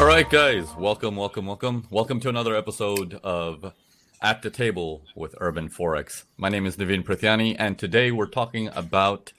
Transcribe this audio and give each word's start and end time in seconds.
All 0.00 0.06
right, 0.06 0.28
guys, 0.30 0.74
welcome, 0.76 1.14
welcome, 1.14 1.44
welcome. 1.44 1.86
Welcome 1.90 2.20
to 2.20 2.30
another 2.30 2.56
episode 2.56 3.20
of 3.22 3.74
At 4.22 4.40
the 4.40 4.48
Table 4.48 5.02
with 5.14 5.34
Urban 5.42 5.68
Forex. 5.68 6.24
My 6.38 6.48
name 6.48 6.64
is 6.64 6.78
Navin 6.78 7.04
Prithyani, 7.04 7.54
and 7.58 7.78
today 7.78 8.10
we're 8.10 8.24
talking 8.24 8.68
about 8.68 9.34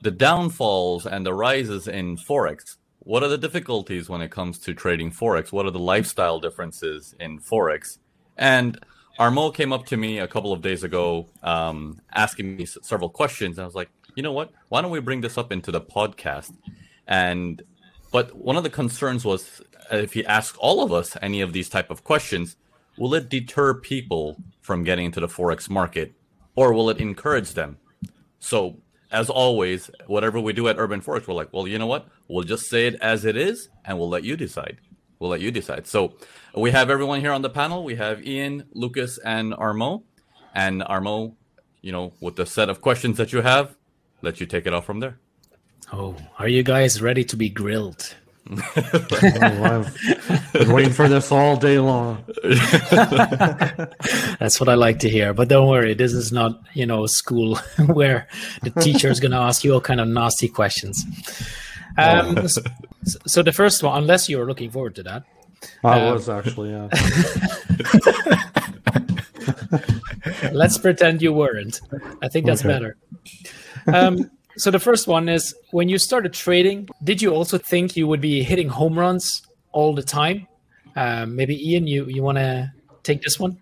the 0.00 0.10
downfalls 0.10 1.04
and 1.04 1.26
the 1.26 1.34
rises 1.34 1.86
in 1.86 2.16
Forex. 2.16 2.78
What 3.00 3.24
are 3.24 3.28
the 3.28 3.36
difficulties 3.36 4.08
when 4.08 4.22
it 4.22 4.30
comes 4.30 4.58
to 4.60 4.72
trading 4.72 5.10
Forex? 5.10 5.52
What 5.52 5.66
are 5.66 5.70
the 5.70 5.78
lifestyle 5.78 6.40
differences 6.40 7.14
in 7.20 7.38
Forex? 7.38 7.98
And 8.38 8.82
Armo 9.20 9.54
came 9.54 9.70
up 9.70 9.84
to 9.88 9.98
me 9.98 10.18
a 10.18 10.26
couple 10.26 10.54
of 10.54 10.62
days 10.62 10.82
ago 10.82 11.28
um, 11.42 12.00
asking 12.14 12.56
me 12.56 12.64
several 12.64 13.10
questions. 13.10 13.58
And 13.58 13.64
I 13.64 13.66
was 13.66 13.74
like, 13.74 13.90
you 14.14 14.22
know 14.22 14.32
what? 14.32 14.50
Why 14.70 14.80
don't 14.80 14.90
we 14.90 15.00
bring 15.00 15.20
this 15.20 15.36
up 15.36 15.52
into 15.52 15.70
the 15.70 15.82
podcast? 15.82 16.54
And 17.06 17.62
but 18.10 18.34
one 18.36 18.56
of 18.56 18.62
the 18.62 18.70
concerns 18.70 19.24
was 19.24 19.60
uh, 19.92 19.96
if 19.96 20.16
you 20.16 20.24
ask 20.24 20.56
all 20.58 20.82
of 20.82 20.92
us 20.92 21.16
any 21.22 21.40
of 21.40 21.52
these 21.52 21.68
type 21.68 21.90
of 21.90 22.04
questions, 22.04 22.56
will 22.96 23.14
it 23.14 23.28
deter 23.28 23.74
people 23.74 24.36
from 24.60 24.84
getting 24.84 25.06
into 25.06 25.20
the 25.20 25.28
forex 25.28 25.68
market, 25.68 26.14
or 26.54 26.72
will 26.72 26.90
it 26.90 26.98
encourage 26.98 27.52
them? 27.54 27.78
So 28.38 28.78
as 29.10 29.30
always, 29.30 29.90
whatever 30.06 30.40
we 30.40 30.52
do 30.52 30.68
at 30.68 30.78
Urban 30.78 31.00
Forex, 31.00 31.26
we're 31.26 31.34
like, 31.34 31.52
well, 31.52 31.68
you 31.68 31.78
know 31.78 31.86
what? 31.86 32.08
We'll 32.28 32.44
just 32.44 32.66
say 32.66 32.86
it 32.86 32.96
as 32.96 33.24
it 33.24 33.36
is, 33.36 33.68
and 33.84 33.98
we'll 33.98 34.08
let 34.08 34.24
you 34.24 34.36
decide. 34.36 34.78
We'll 35.18 35.30
let 35.30 35.40
you 35.40 35.50
decide. 35.50 35.86
So 35.86 36.14
we 36.54 36.72
have 36.72 36.90
everyone 36.90 37.20
here 37.20 37.32
on 37.32 37.42
the 37.42 37.50
panel. 37.50 37.84
We 37.84 37.96
have 37.96 38.26
Ian, 38.26 38.64
Lucas, 38.72 39.18
and 39.18 39.52
Armo. 39.52 40.02
And 40.54 40.82
Armo, 40.82 41.34
you 41.80 41.92
know, 41.92 42.12
with 42.20 42.36
the 42.36 42.46
set 42.46 42.68
of 42.68 42.80
questions 42.80 43.16
that 43.16 43.32
you 43.32 43.42
have, 43.42 43.76
let 44.22 44.40
you 44.40 44.46
take 44.46 44.66
it 44.66 44.74
off 44.74 44.84
from 44.84 45.00
there. 45.00 45.18
Oh, 45.92 46.16
are 46.38 46.48
you 46.48 46.62
guys 46.62 47.00
ready 47.00 47.24
to 47.24 47.36
be 47.36 47.48
grilled? 47.48 48.14
Oh, 48.48 48.62
I've 48.72 50.52
been 50.52 50.72
waiting 50.72 50.92
for 50.92 51.08
this 51.08 51.32
all 51.32 51.56
day 51.56 51.78
long. 51.78 52.24
That's 54.38 54.60
what 54.60 54.68
I 54.68 54.74
like 54.74 55.00
to 55.00 55.08
hear. 55.08 55.34
But 55.34 55.48
don't 55.48 55.68
worry, 55.68 55.94
this 55.94 56.12
is 56.12 56.32
not, 56.32 56.60
you 56.74 56.86
know, 56.86 57.06
school 57.06 57.56
where 57.86 58.28
the 58.62 58.70
teacher 58.70 59.08
is 59.08 59.20
going 59.20 59.32
to 59.32 59.38
ask 59.38 59.64
you 59.64 59.74
all 59.74 59.80
kind 59.80 60.00
of 60.00 60.08
nasty 60.08 60.48
questions. 60.48 61.04
Um, 61.98 62.38
s- 62.38 62.58
so 63.26 63.42
the 63.42 63.52
first 63.52 63.82
one, 63.82 63.98
unless 63.98 64.28
you're 64.28 64.46
looking 64.46 64.70
forward 64.70 64.94
to 64.96 65.02
that, 65.04 65.24
I 65.82 66.00
Um, 66.02 66.14
was 66.14 66.28
actually, 66.28 66.70
yeah. 66.70 66.88
let's 70.52 70.78
pretend 70.78 71.22
you 71.22 71.32
weren't. 71.32 71.80
I 72.22 72.28
think 72.28 72.46
that's 72.46 72.60
Okay. 72.64 72.68
better. 72.68 72.96
Um, 73.92 74.30
so 74.56 74.70
the 74.70 74.78
first 74.78 75.06
one 75.06 75.28
is 75.28 75.54
when 75.70 75.88
you 75.88 75.98
started 75.98 76.32
trading, 76.32 76.88
did 77.02 77.20
you 77.22 77.30
also 77.34 77.58
think 77.58 77.96
you 77.96 78.06
would 78.06 78.20
be 78.20 78.42
hitting 78.42 78.68
home 78.68 78.98
runs 78.98 79.42
all 79.72 79.94
the 79.94 80.02
time? 80.02 80.46
Um, 80.96 81.36
maybe 81.36 81.54
Ian, 81.70 81.86
you 81.86 82.06
you 82.06 82.22
want 82.22 82.38
to 82.38 82.72
take 83.02 83.22
this 83.22 83.38
one? 83.38 83.58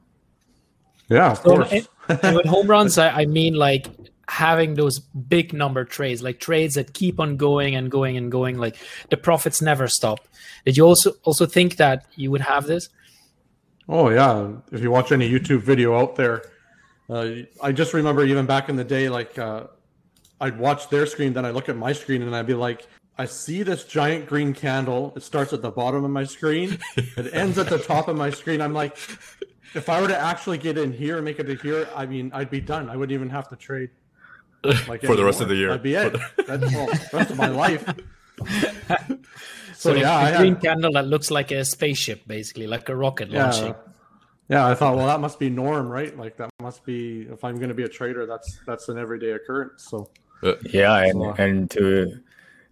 Yeah, 1.08 1.32
of 1.32 1.38
So, 1.38 1.42
course. 1.56 1.72
and- 1.72 1.88
and 2.22 2.36
with 2.36 2.46
home 2.46 2.66
runs, 2.66 2.98
I, 2.98 3.22
I 3.22 3.24
mean 3.26 3.54
like 3.54 3.86
having 4.28 4.74
those 4.74 4.98
big 5.00 5.52
number 5.54 5.84
trades, 5.84 6.22
like 6.22 6.38
trades 6.38 6.74
that 6.74 6.92
keep 6.92 7.18
on 7.18 7.36
going 7.38 7.74
and 7.74 7.90
going 7.90 8.16
and 8.18 8.30
going, 8.30 8.58
like 8.58 8.76
the 9.10 9.16
profits 9.16 9.62
never 9.62 9.88
stop. 9.88 10.20
Did 10.66 10.76
you 10.76 10.84
also 10.84 11.12
also 11.24 11.46
think 11.46 11.76
that 11.76 12.04
you 12.14 12.30
would 12.30 12.42
have 12.42 12.66
this? 12.66 12.88
Oh 13.88 14.10
yeah, 14.10 14.52
if 14.70 14.82
you 14.82 14.90
watch 14.90 15.12
any 15.12 15.30
YouTube 15.30 15.60
video 15.60 15.98
out 15.98 16.16
there, 16.16 16.42
uh, 17.08 17.28
I 17.62 17.72
just 17.72 17.94
remember 17.94 18.24
even 18.24 18.46
back 18.46 18.68
in 18.68 18.76
the 18.76 18.84
day, 18.84 19.08
like 19.08 19.38
uh, 19.38 19.64
I'd 20.44 20.58
watch 20.58 20.88
their 20.90 21.06
screen, 21.06 21.32
then 21.32 21.44
I 21.46 21.50
look 21.50 21.68
at 21.68 21.76
my 21.76 21.92
screen, 21.92 22.20
and 22.22 22.36
I'd 22.36 22.46
be 22.46 22.54
like, 22.54 22.86
I 23.16 23.24
see 23.26 23.62
this 23.62 23.84
giant 23.84 24.26
green 24.26 24.52
candle. 24.52 25.12
It 25.16 25.22
starts 25.22 25.52
at 25.52 25.62
the 25.62 25.70
bottom 25.70 26.04
of 26.04 26.10
my 26.10 26.24
screen, 26.24 26.78
it 26.96 27.32
ends 27.32 27.56
at 27.58 27.68
the 27.68 27.78
top 27.78 28.08
of 28.08 28.16
my 28.16 28.30
screen. 28.30 28.60
I'm 28.60 28.74
like, 28.74 28.96
if 29.74 29.88
I 29.88 30.00
were 30.00 30.08
to 30.08 30.18
actually 30.18 30.58
get 30.58 30.76
in 30.78 30.92
here 30.92 31.16
and 31.16 31.24
make 31.24 31.38
it 31.38 31.44
to 31.44 31.54
here, 31.56 31.88
I 31.96 32.06
mean, 32.06 32.30
I'd 32.34 32.50
be 32.50 32.60
done. 32.60 32.90
I 32.90 32.96
wouldn't 32.96 33.14
even 33.14 33.30
have 33.30 33.48
to 33.48 33.56
trade. 33.56 33.90
Like 34.88 35.02
For 35.02 35.14
the 35.16 35.24
rest 35.24 35.40
of 35.40 35.48
the 35.48 35.56
year. 35.56 35.68
That'd 35.68 35.82
be 35.82 35.94
it. 35.94 36.12
That's 36.46 36.62
well, 36.74 36.86
the 36.86 37.10
rest 37.12 37.30
of 37.30 37.36
my 37.38 37.48
life. 37.48 37.84
So, 39.76 39.90
So, 39.90 39.96
yeah, 39.96 40.02
the 40.02 40.08
I 40.08 40.30
had- 40.30 40.38
green 40.38 40.56
candle 40.56 40.92
that 40.92 41.06
looks 41.06 41.30
like 41.30 41.50
a 41.50 41.64
spaceship, 41.64 42.26
basically, 42.26 42.66
like 42.66 42.88
a 42.88 42.96
rocket 42.96 43.30
launching. 43.30 43.66
yeah 43.74 43.74
yeah 44.48 44.66
i 44.66 44.74
thought 44.74 44.94
well 44.94 45.06
that 45.06 45.20
must 45.20 45.38
be 45.38 45.48
norm 45.48 45.88
right 45.88 46.18
like 46.18 46.36
that 46.36 46.50
must 46.60 46.84
be 46.84 47.22
if 47.32 47.42
i'm 47.44 47.56
going 47.56 47.70
to 47.70 47.74
be 47.74 47.84
a 47.84 47.88
trader 47.88 48.26
that's 48.26 48.60
that's 48.66 48.90
an 48.90 48.98
everyday 48.98 49.30
occurrence 49.30 49.86
so 49.88 50.06
Yeah, 50.42 50.98
and 51.04 51.20
So- 51.20 51.34
and 51.38 51.70
to 51.70 52.20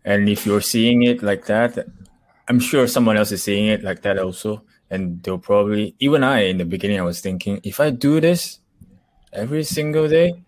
and 0.05 0.28
if 0.28 0.45
you're 0.47 0.61
seeing 0.61 1.03
it 1.05 1.23
like 1.23 1.47
that, 1.47 1.87
I'm 2.49 2.59
sure 2.61 2.87
someone 2.87 3.17
else 3.17 3.31
is 3.33 3.43
seeing 3.43 3.67
it 3.69 3.83
like 3.84 4.03
that 4.03 4.19
also, 4.19 4.62
and 4.91 5.23
they'll 5.23 5.39
probably 5.39 5.95
even 6.00 6.25
I 6.25 6.41
in 6.50 6.59
the 6.59 6.65
beginning 6.67 6.99
I 6.99 7.03
was 7.06 7.21
thinking 7.21 7.61
if 7.62 7.78
I 7.81 7.91
do 7.91 8.21
this 8.21 8.59
every 9.33 9.65
single 9.65 10.09
day, 10.09 10.43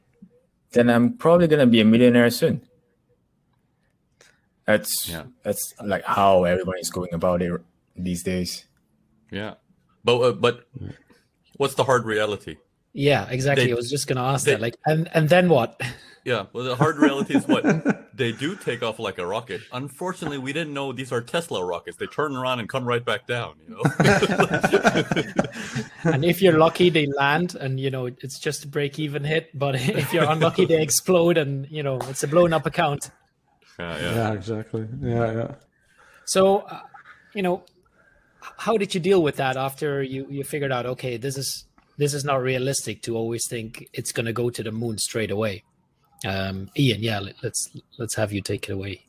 then 0.72 0.90
I'm 0.90 1.14
probably 1.16 1.46
gonna 1.46 1.66
be 1.70 1.80
a 1.80 1.84
millionaire 1.84 2.30
soon. 2.30 2.60
That's 4.66 5.08
Yeah. 5.08 5.24
that's 5.42 5.74
like 5.84 6.04
how 6.04 6.44
everyone 6.44 6.78
is 6.80 6.90
going 6.90 7.12
about 7.14 7.42
it 7.42 7.52
these 7.96 8.22
days. 8.22 8.64
Yeah, 9.30 9.54
but 10.04 10.20
uh, 10.20 10.32
but 10.32 10.66
what's 11.58 11.74
the 11.74 11.84
hard 11.84 12.04
reality? 12.04 12.56
Yeah, 12.92 13.28
exactly. 13.28 13.66
They- 13.66 13.72
I 13.72 13.76
was 13.76 13.90
just 13.90 14.06
gonna 14.06 14.22
ask 14.22 14.44
they- 14.46 14.52
that. 14.52 14.60
Like, 14.60 14.76
and 14.86 15.08
and 15.14 15.28
then 15.28 15.48
what? 15.48 15.80
Yeah, 16.24 16.46
well, 16.54 16.64
the 16.64 16.74
hard 16.74 16.96
reality 16.96 17.36
is 17.36 17.46
what 17.46 17.64
they 18.16 18.32
do 18.32 18.56
take 18.56 18.82
off 18.82 18.98
like 18.98 19.18
a 19.18 19.26
rocket. 19.26 19.60
Unfortunately, 19.72 20.38
we 20.38 20.54
didn't 20.54 20.72
know 20.72 20.90
these 20.90 21.12
are 21.12 21.20
Tesla 21.20 21.62
rockets. 21.62 21.98
They 21.98 22.06
turn 22.06 22.34
around 22.34 22.60
and 22.60 22.68
come 22.68 22.86
right 22.86 23.04
back 23.04 23.26
down. 23.26 23.56
You 23.68 23.74
know. 23.74 23.82
and 26.04 26.24
if 26.24 26.40
you're 26.40 26.58
lucky, 26.58 26.88
they 26.88 27.04
land, 27.06 27.54
and 27.56 27.78
you 27.78 27.90
know 27.90 28.06
it's 28.06 28.38
just 28.38 28.64
a 28.64 28.68
break-even 28.68 29.22
hit. 29.22 29.50
But 29.56 29.74
if 29.78 30.14
you're 30.14 30.30
unlucky, 30.30 30.64
they 30.64 30.82
explode, 30.82 31.36
and 31.36 31.70
you 31.70 31.82
know 31.82 31.98
it's 32.08 32.22
a 32.22 32.28
blown-up 32.28 32.64
account. 32.64 33.10
yeah, 33.78 33.98
yeah. 33.98 34.14
yeah 34.14 34.32
exactly 34.32 34.86
yeah 35.02 35.32
yeah 35.32 35.54
So, 36.24 36.58
uh, 36.58 36.80
you 37.34 37.42
know, 37.42 37.64
how 38.56 38.78
did 38.78 38.94
you 38.94 39.00
deal 39.00 39.22
with 39.22 39.36
that 39.36 39.58
after 39.58 40.02
you 40.02 40.26
you 40.30 40.42
figured 40.42 40.72
out? 40.72 40.86
Okay, 40.86 41.18
this 41.18 41.36
is 41.36 41.66
this 41.98 42.14
is 42.14 42.24
not 42.24 42.40
realistic 42.40 43.02
to 43.02 43.14
always 43.14 43.46
think 43.46 43.88
it's 43.92 44.10
going 44.10 44.26
to 44.26 44.32
go 44.32 44.48
to 44.48 44.62
the 44.62 44.72
moon 44.72 44.96
straight 44.96 45.30
away. 45.30 45.64
Um, 46.24 46.70
Ian, 46.78 47.02
yeah, 47.02 47.18
let, 47.20 47.34
let's 47.42 47.70
let's 47.98 48.14
have 48.14 48.32
you 48.32 48.40
take 48.40 48.68
it 48.68 48.72
away. 48.72 49.04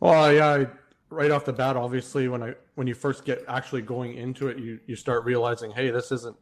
well 0.00 0.32
yeah 0.32 0.64
right 1.10 1.30
off 1.30 1.44
the 1.44 1.52
bat 1.52 1.76
obviously 1.76 2.26
when 2.26 2.42
i 2.42 2.54
when 2.74 2.86
you 2.86 2.94
first 2.94 3.24
get 3.24 3.44
actually 3.46 3.82
going 3.82 4.14
into 4.14 4.48
it 4.48 4.58
you 4.58 4.80
you 4.86 4.96
start 4.96 5.24
realizing 5.24 5.70
hey 5.70 5.90
this 5.90 6.10
isn't 6.10 6.36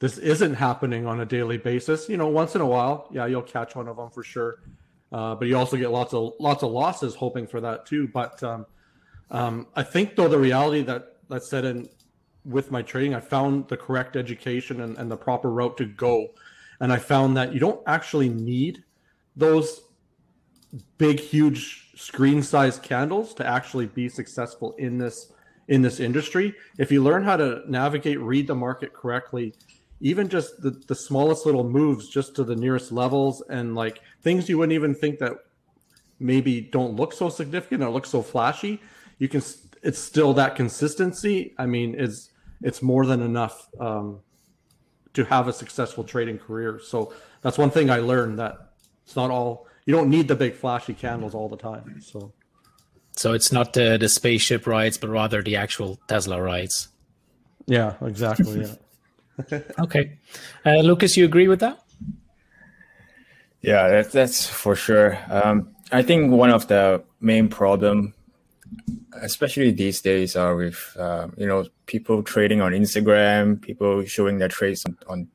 this 0.00 0.18
isn't 0.18 0.54
happening 0.54 1.06
on 1.06 1.20
a 1.20 1.26
daily 1.26 1.58
basis. 1.58 2.08
You 2.08 2.16
know 2.16 2.28
once 2.28 2.54
in 2.54 2.60
a 2.60 2.66
while 2.66 3.08
yeah 3.12 3.26
you'll 3.26 3.42
catch 3.42 3.74
one 3.76 3.88
of 3.88 3.96
them 3.96 4.10
for 4.10 4.22
sure. 4.22 4.60
Uh, 5.10 5.34
but 5.34 5.48
you 5.48 5.56
also 5.56 5.76
get 5.76 5.90
lots 5.90 6.12
of 6.14 6.34
lots 6.38 6.62
of 6.62 6.70
losses 6.70 7.14
hoping 7.14 7.46
for 7.46 7.60
that 7.60 7.86
too. 7.86 8.08
But 8.08 8.42
um, 8.42 8.66
um, 9.30 9.66
i 9.76 9.82
think 9.82 10.16
though 10.16 10.28
the 10.28 10.38
reality 10.38 10.82
that 10.82 11.16
that 11.28 11.42
set 11.42 11.64
in 11.64 11.88
with 12.44 12.70
my 12.70 12.80
trading 12.82 13.14
i 13.14 13.20
found 13.20 13.68
the 13.68 13.76
correct 13.76 14.16
education 14.16 14.80
and, 14.80 14.96
and 14.96 15.10
the 15.10 15.16
proper 15.16 15.50
route 15.50 15.76
to 15.76 15.84
go 15.84 16.28
and 16.80 16.92
i 16.92 16.98
found 16.98 17.36
that 17.36 17.52
you 17.52 17.60
don't 17.60 17.80
actually 17.86 18.28
need 18.28 18.82
those 19.36 19.82
big 20.98 21.18
huge 21.20 21.90
screen 21.96 22.42
size 22.42 22.78
candles 22.78 23.34
to 23.34 23.46
actually 23.46 23.86
be 23.86 24.08
successful 24.08 24.74
in 24.78 24.98
this 24.98 25.32
in 25.68 25.82
this 25.82 26.00
industry. 26.00 26.54
If 26.78 26.90
you 26.90 27.02
learn 27.02 27.24
how 27.24 27.36
to 27.36 27.62
navigate 27.68 28.20
read 28.20 28.46
the 28.46 28.54
market 28.54 28.92
correctly 28.92 29.54
even 30.00 30.28
just 30.28 30.62
the, 30.62 30.70
the 30.86 30.94
smallest 30.94 31.44
little 31.44 31.68
moves 31.68 32.08
just 32.08 32.36
to 32.36 32.44
the 32.44 32.54
nearest 32.54 32.92
levels 32.92 33.42
and 33.50 33.74
like 33.74 34.00
things 34.22 34.48
you 34.48 34.56
wouldn't 34.56 34.72
even 34.72 34.94
think 34.94 35.18
that 35.18 35.32
maybe 36.20 36.60
don't 36.60 36.94
look 36.94 37.12
so 37.12 37.28
significant 37.28 37.82
or 37.82 37.90
look 37.90 38.06
so 38.06 38.22
flashy 38.22 38.80
you 39.18 39.28
can 39.28 39.42
it's 39.82 39.98
still 39.98 40.34
that 40.34 40.56
consistency. 40.56 41.54
I 41.58 41.66
mean 41.66 41.94
is 41.94 42.30
it's 42.62 42.82
more 42.82 43.06
than 43.06 43.22
enough 43.22 43.68
um, 43.80 44.20
to 45.18 45.24
have 45.24 45.48
a 45.48 45.52
successful 45.52 46.04
trading 46.04 46.38
career 46.38 46.78
so 46.92 47.12
that's 47.42 47.58
one 47.58 47.70
thing 47.70 47.90
i 47.90 47.98
learned 47.98 48.38
that 48.38 48.54
it's 49.04 49.16
not 49.16 49.30
all 49.30 49.66
you 49.86 49.92
don't 49.96 50.08
need 50.10 50.26
the 50.28 50.36
big 50.44 50.54
flashy 50.54 50.94
candles 50.94 51.34
all 51.34 51.48
the 51.48 51.56
time 51.70 52.00
so 52.00 52.32
So 53.18 53.34
it's 53.34 53.50
not 53.50 53.72
the 53.72 53.98
the 53.98 54.08
spaceship 54.08 54.62
rides, 54.66 54.96
but 55.00 55.10
rather 55.10 55.42
the 55.42 55.56
actual 55.58 55.98
Tesla 56.06 56.38
rides. 56.40 56.88
yeah 57.66 57.94
exactly 58.00 58.62
yeah 58.62 58.74
Okay, 59.84 60.04
uh, 60.66 60.82
Lucas, 60.90 61.16
you 61.18 61.24
agree 61.24 61.48
with 61.48 61.60
that? 61.60 61.76
Yeah, 63.60 63.88
that's 63.88 64.12
that's 64.12 64.46
for 64.46 64.74
sure. 64.76 65.18
Um, 65.30 65.74
I 65.90 66.02
think 66.02 66.30
one 66.30 66.50
of 66.54 66.66
the 66.68 67.02
main 67.20 67.48
problem, 67.48 68.14
especially 69.22 69.70
these 69.70 70.00
days, 70.00 70.36
are 70.36 70.56
with 70.56 70.96
um, 70.98 71.34
you 71.36 71.46
know 71.46 71.66
people 71.86 72.22
trading 72.22 72.60
on 72.60 72.72
Instagram, 72.72 73.60
people 73.60 74.04
showing 74.04 74.38
their 74.38 74.48
trades 74.48 74.84
on, 74.84 74.96
on 75.08 75.28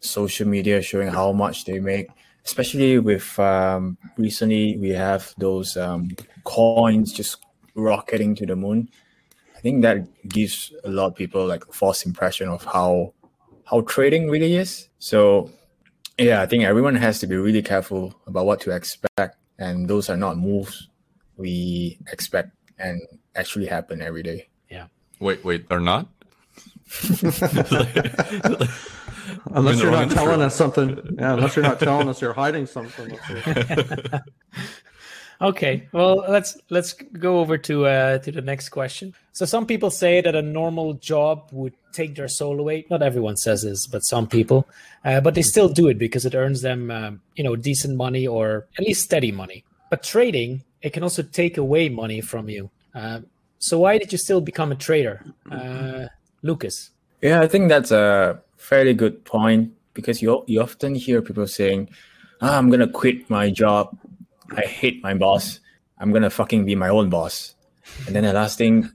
social 0.00 0.46
media, 0.46 0.82
showing 0.82 1.08
how 1.08 1.32
much 1.32 1.64
they 1.64 1.80
make. 1.80 2.08
Especially 2.44 2.98
with 2.98 3.38
um, 3.38 3.96
recently, 4.18 4.76
we 4.76 4.90
have 4.90 5.34
those 5.38 5.76
um, 5.76 6.10
coins 6.44 7.12
just 7.12 7.38
rocketing 7.74 8.34
to 8.36 8.46
the 8.46 8.54
moon. 8.54 8.88
I 9.56 9.60
think 9.60 9.80
that 9.82 10.06
gives 10.28 10.72
a 10.84 10.90
lot 10.90 11.06
of 11.06 11.14
people 11.14 11.46
like 11.46 11.64
a 11.66 11.72
false 11.72 12.04
impression 12.04 12.48
of 12.48 12.64
how 12.64 13.14
how 13.64 13.80
trading 13.82 14.28
really 14.28 14.56
is. 14.56 14.88
So 14.98 15.50
yeah, 16.18 16.42
I 16.42 16.46
think 16.46 16.64
everyone 16.64 16.94
has 16.96 17.18
to 17.20 17.26
be 17.26 17.36
really 17.36 17.62
careful 17.62 18.14
about 18.26 18.44
what 18.44 18.60
to 18.62 18.70
expect, 18.70 19.38
and 19.58 19.88
those 19.88 20.10
are 20.10 20.16
not 20.16 20.36
moves 20.36 20.88
we 21.36 21.98
expect 22.12 22.50
and 22.78 23.00
actually 23.34 23.66
happen 23.66 24.02
every 24.02 24.22
day. 24.22 24.48
Yeah. 24.70 24.86
Wait, 25.20 25.44
wait, 25.44 25.68
they're 25.68 25.80
not. 25.80 26.08
Unless 29.46 29.80
you're 29.80 29.90
not 29.90 30.10
telling 30.10 30.42
us 30.42 30.54
something. 30.54 31.16
Yeah, 31.18 31.34
unless 31.34 31.56
you're 31.56 31.64
not 31.64 31.80
telling 31.80 32.08
us 32.08 32.20
you're 32.20 32.34
hiding 32.34 32.66
something. 32.66 33.18
Okay, 35.40 35.88
well 35.92 36.24
let's 36.28 36.56
let's 36.70 36.92
go 36.92 37.40
over 37.40 37.58
to 37.58 37.86
uh, 37.86 38.18
to 38.18 38.30
the 38.30 38.40
next 38.40 38.68
question. 38.68 39.14
So 39.32 39.44
some 39.44 39.66
people 39.66 39.90
say 39.90 40.20
that 40.20 40.34
a 40.34 40.42
normal 40.42 40.94
job 40.94 41.48
would 41.50 41.74
take 41.92 42.14
their 42.14 42.28
soul 42.28 42.60
away. 42.60 42.86
Not 42.88 43.02
everyone 43.02 43.36
says 43.36 43.62
this, 43.62 43.86
but 43.86 44.00
some 44.00 44.28
people. 44.28 44.68
Uh, 45.04 45.20
but 45.20 45.34
they 45.34 45.42
still 45.42 45.68
do 45.68 45.88
it 45.88 45.98
because 45.98 46.24
it 46.24 46.34
earns 46.34 46.62
them, 46.62 46.90
um, 46.90 47.20
you 47.34 47.42
know, 47.42 47.56
decent 47.56 47.96
money 47.96 48.26
or 48.26 48.66
at 48.78 48.84
least 48.84 49.02
steady 49.02 49.32
money. 49.32 49.64
But 49.94 50.02
trading, 50.02 50.64
it 50.82 50.92
can 50.92 51.04
also 51.04 51.22
take 51.22 51.56
away 51.56 51.88
money 51.88 52.20
from 52.20 52.48
you. 52.48 52.68
Uh, 52.96 53.20
so 53.60 53.78
why 53.78 53.96
did 53.96 54.10
you 54.10 54.18
still 54.18 54.40
become 54.40 54.72
a 54.72 54.74
trader, 54.74 55.24
uh, 55.52 56.06
Lucas? 56.42 56.90
Yeah, 57.22 57.40
I 57.40 57.46
think 57.46 57.68
that's 57.68 57.92
a 57.92 58.42
fairly 58.56 58.92
good 58.92 59.24
point 59.24 59.70
because 59.94 60.20
you 60.20 60.42
you 60.48 60.60
often 60.60 60.96
hear 60.96 61.22
people 61.22 61.46
saying, 61.46 61.90
ah, 62.42 62.58
"I'm 62.58 62.70
gonna 62.70 62.90
quit 62.90 63.30
my 63.30 63.50
job. 63.50 63.96
I 64.56 64.62
hate 64.62 65.00
my 65.00 65.14
boss. 65.14 65.60
I'm 66.00 66.10
gonna 66.10 66.28
fucking 66.28 66.66
be 66.66 66.74
my 66.74 66.88
own 66.88 67.08
boss." 67.08 67.54
And 68.08 68.16
then 68.16 68.24
the 68.24 68.32
last 68.32 68.58
thing, 68.58 68.90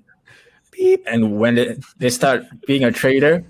beep. 0.75 1.07
And 1.07 1.39
when 1.39 1.55
they, 1.55 1.79
they 1.99 2.09
start 2.09 2.43
being 2.67 2.83
a 2.83 2.91
trader, 2.91 3.45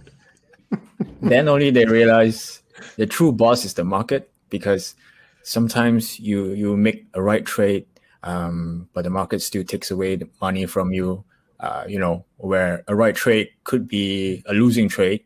then 1.20 1.50
only 1.50 1.72
they 1.72 1.86
realize 1.86 2.62
the 3.02 3.08
true 3.08 3.32
boss 3.32 3.66
is 3.66 3.74
the 3.74 3.84
market 3.84 4.30
because 4.52 4.94
sometimes 5.50 6.20
you 6.20 6.54
you 6.54 6.78
make 6.78 7.08
a 7.14 7.22
right 7.22 7.46
trade, 7.46 7.86
um, 8.24 8.88
but 8.94 9.04
the 9.04 9.10
market 9.10 9.42
still 9.42 9.64
takes 9.64 9.90
away 9.92 10.16
the 10.16 10.30
money 10.42 10.66
from 10.66 10.94
you. 10.94 11.24
Uh, 11.60 11.84
you 11.90 12.00
know, 12.00 12.24
where 12.38 12.84
a 12.88 12.96
right 12.96 13.16
trade 13.16 13.50
could 13.66 13.86
be 13.88 14.44
a 14.46 14.54
losing 14.54 14.88
trade, 14.88 15.22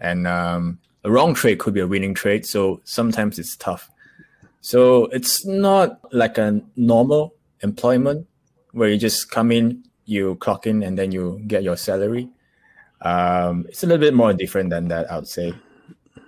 and 0.00 0.26
um, 0.26 0.78
a 1.04 1.10
wrong 1.10 1.32
trade 1.34 1.58
could 1.60 1.74
be 1.74 1.80
a 1.80 1.86
winning 1.86 2.14
trade. 2.14 2.44
So 2.44 2.80
sometimes 2.84 3.38
it's 3.38 3.54
tough. 3.56 3.88
So 4.62 5.06
it's 5.14 5.46
not 5.46 6.00
like 6.12 6.38
a 6.38 6.60
normal 6.74 7.34
employment 7.62 8.26
where 8.72 8.88
you 8.88 8.98
just 8.98 9.30
come 9.30 9.52
in, 9.52 9.84
you 10.06 10.34
clock 10.36 10.66
in, 10.66 10.82
and 10.82 10.98
then 10.98 11.12
you 11.12 11.40
get 11.46 11.62
your 11.62 11.76
salary. 11.76 12.28
Um, 13.02 13.66
it's 13.68 13.84
a 13.84 13.86
little 13.86 14.00
bit 14.00 14.14
more 14.14 14.32
different 14.32 14.70
than 14.70 14.88
that, 14.88 15.06
I 15.10 15.16
would 15.16 15.28
say. 15.28 15.54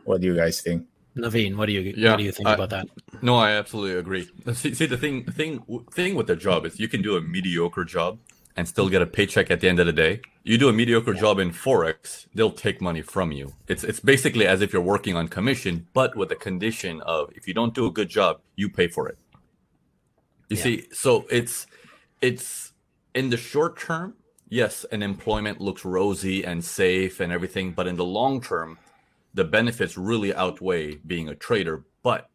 What 0.05 0.21
do 0.21 0.29
you 0.29 0.37
guys 0.37 0.61
think? 0.61 0.87
Navin, 1.17 1.57
what 1.57 1.67
do 1.67 1.73
you 1.73 1.81
Yeah, 1.97 2.11
what 2.13 2.19
do 2.19 2.25
you 2.25 2.31
think 2.33 2.49
I- 2.49 2.55
about 2.55 2.71
that? 2.71 2.87
No, 3.23 3.37
I 3.37 3.53
absolutely 3.53 3.99
agree. 3.99 4.29
See, 4.55 4.75
see, 4.75 4.87
the 4.87 4.97
thing, 4.97 5.25
thing, 5.25 5.63
thing 5.93 6.15
with 6.15 6.27
the 6.27 6.37
job 6.37 6.67
is 6.67 6.79
you 6.79 6.89
can 6.89 7.03
do 7.03 7.17
a 7.17 7.21
mediocre 7.21 7.85
job 7.85 8.19
and 8.57 8.67
still 8.67 8.89
get 8.89 9.03
a 9.03 9.07
paycheck 9.07 9.51
at 9.51 9.61
the 9.61 9.69
end 9.69 9.79
of 9.79 9.87
the 9.87 9.93
day. 9.93 10.21
You 10.43 10.59
do 10.59 10.69
a 10.69 10.73
mediocre 10.73 11.15
job 11.15 11.39
in 11.39 11.53
forex, 11.53 12.27
they'll 12.35 12.51
take 12.51 12.81
money 12.81 13.03
from 13.03 13.31
you. 13.33 13.53
It's 13.69 13.85
it's 13.85 14.01
basically 14.01 14.47
as 14.47 14.63
if 14.63 14.73
you're 14.73 14.83
working 14.83 15.15
on 15.15 15.29
commission, 15.29 15.87
but 15.93 16.17
with 16.17 16.29
the 16.31 16.37
condition 16.37 17.01
of 17.03 17.31
if 17.37 17.47
you 17.47 17.55
don't 17.55 17.75
do 17.75 17.87
a 17.87 17.91
good 17.91 18.09
job, 18.09 18.41
you 18.57 18.69
pay 18.69 18.89
for 18.89 19.09
it. 19.09 19.19
You 20.49 20.57
Yeah. 20.57 20.63
see, 20.63 20.87
so 20.93 21.27
it's 21.31 21.67
it's 22.21 22.73
in 23.15 23.31
the 23.31 23.37
short 23.37 23.79
term, 23.79 24.15
yes, 24.49 24.85
an 24.91 25.03
employment 25.03 25.61
looks 25.61 25.85
rosy 25.85 26.45
and 26.45 26.65
safe 26.65 27.21
and 27.21 27.33
everything, 27.33 27.73
but 27.73 27.87
in 27.87 27.97
the 27.97 28.05
long 28.05 28.41
term, 28.41 28.79
the 29.35 29.45
benefits 29.45 29.97
really 29.97 30.35
outweigh 30.35 30.97
being 30.97 31.29
a 31.29 31.35
trader. 31.35 31.85
But 32.03 32.29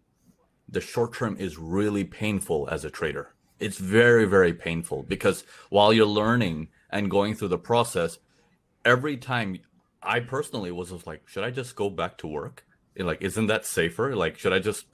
the 0.69 0.81
short 0.81 1.13
term 1.13 1.35
is 1.39 1.57
really 1.57 2.03
painful 2.03 2.67
as 2.71 2.85
a 2.85 2.89
trader. 2.89 3.33
It's 3.59 3.77
very, 3.77 4.25
very 4.25 4.53
painful 4.53 5.03
because 5.03 5.43
while 5.69 5.93
you're 5.93 6.05
learning 6.05 6.69
and 6.89 7.09
going 7.09 7.35
through 7.35 7.49
the 7.49 7.57
process, 7.57 8.17
every 8.83 9.17
time 9.17 9.59
I 10.01 10.19
personally 10.19 10.71
was 10.71 10.89
just 10.89 11.07
like, 11.07 11.27
should 11.27 11.43
I 11.43 11.51
just 11.51 11.75
go 11.75 11.89
back 11.89 12.17
to 12.19 12.27
work? 12.27 12.65
Like, 12.97 13.21
isn't 13.21 13.47
that 13.47 13.65
safer? 13.65 14.15
Like, 14.15 14.37
should 14.37 14.53
I 14.53 14.59
just 14.59 14.85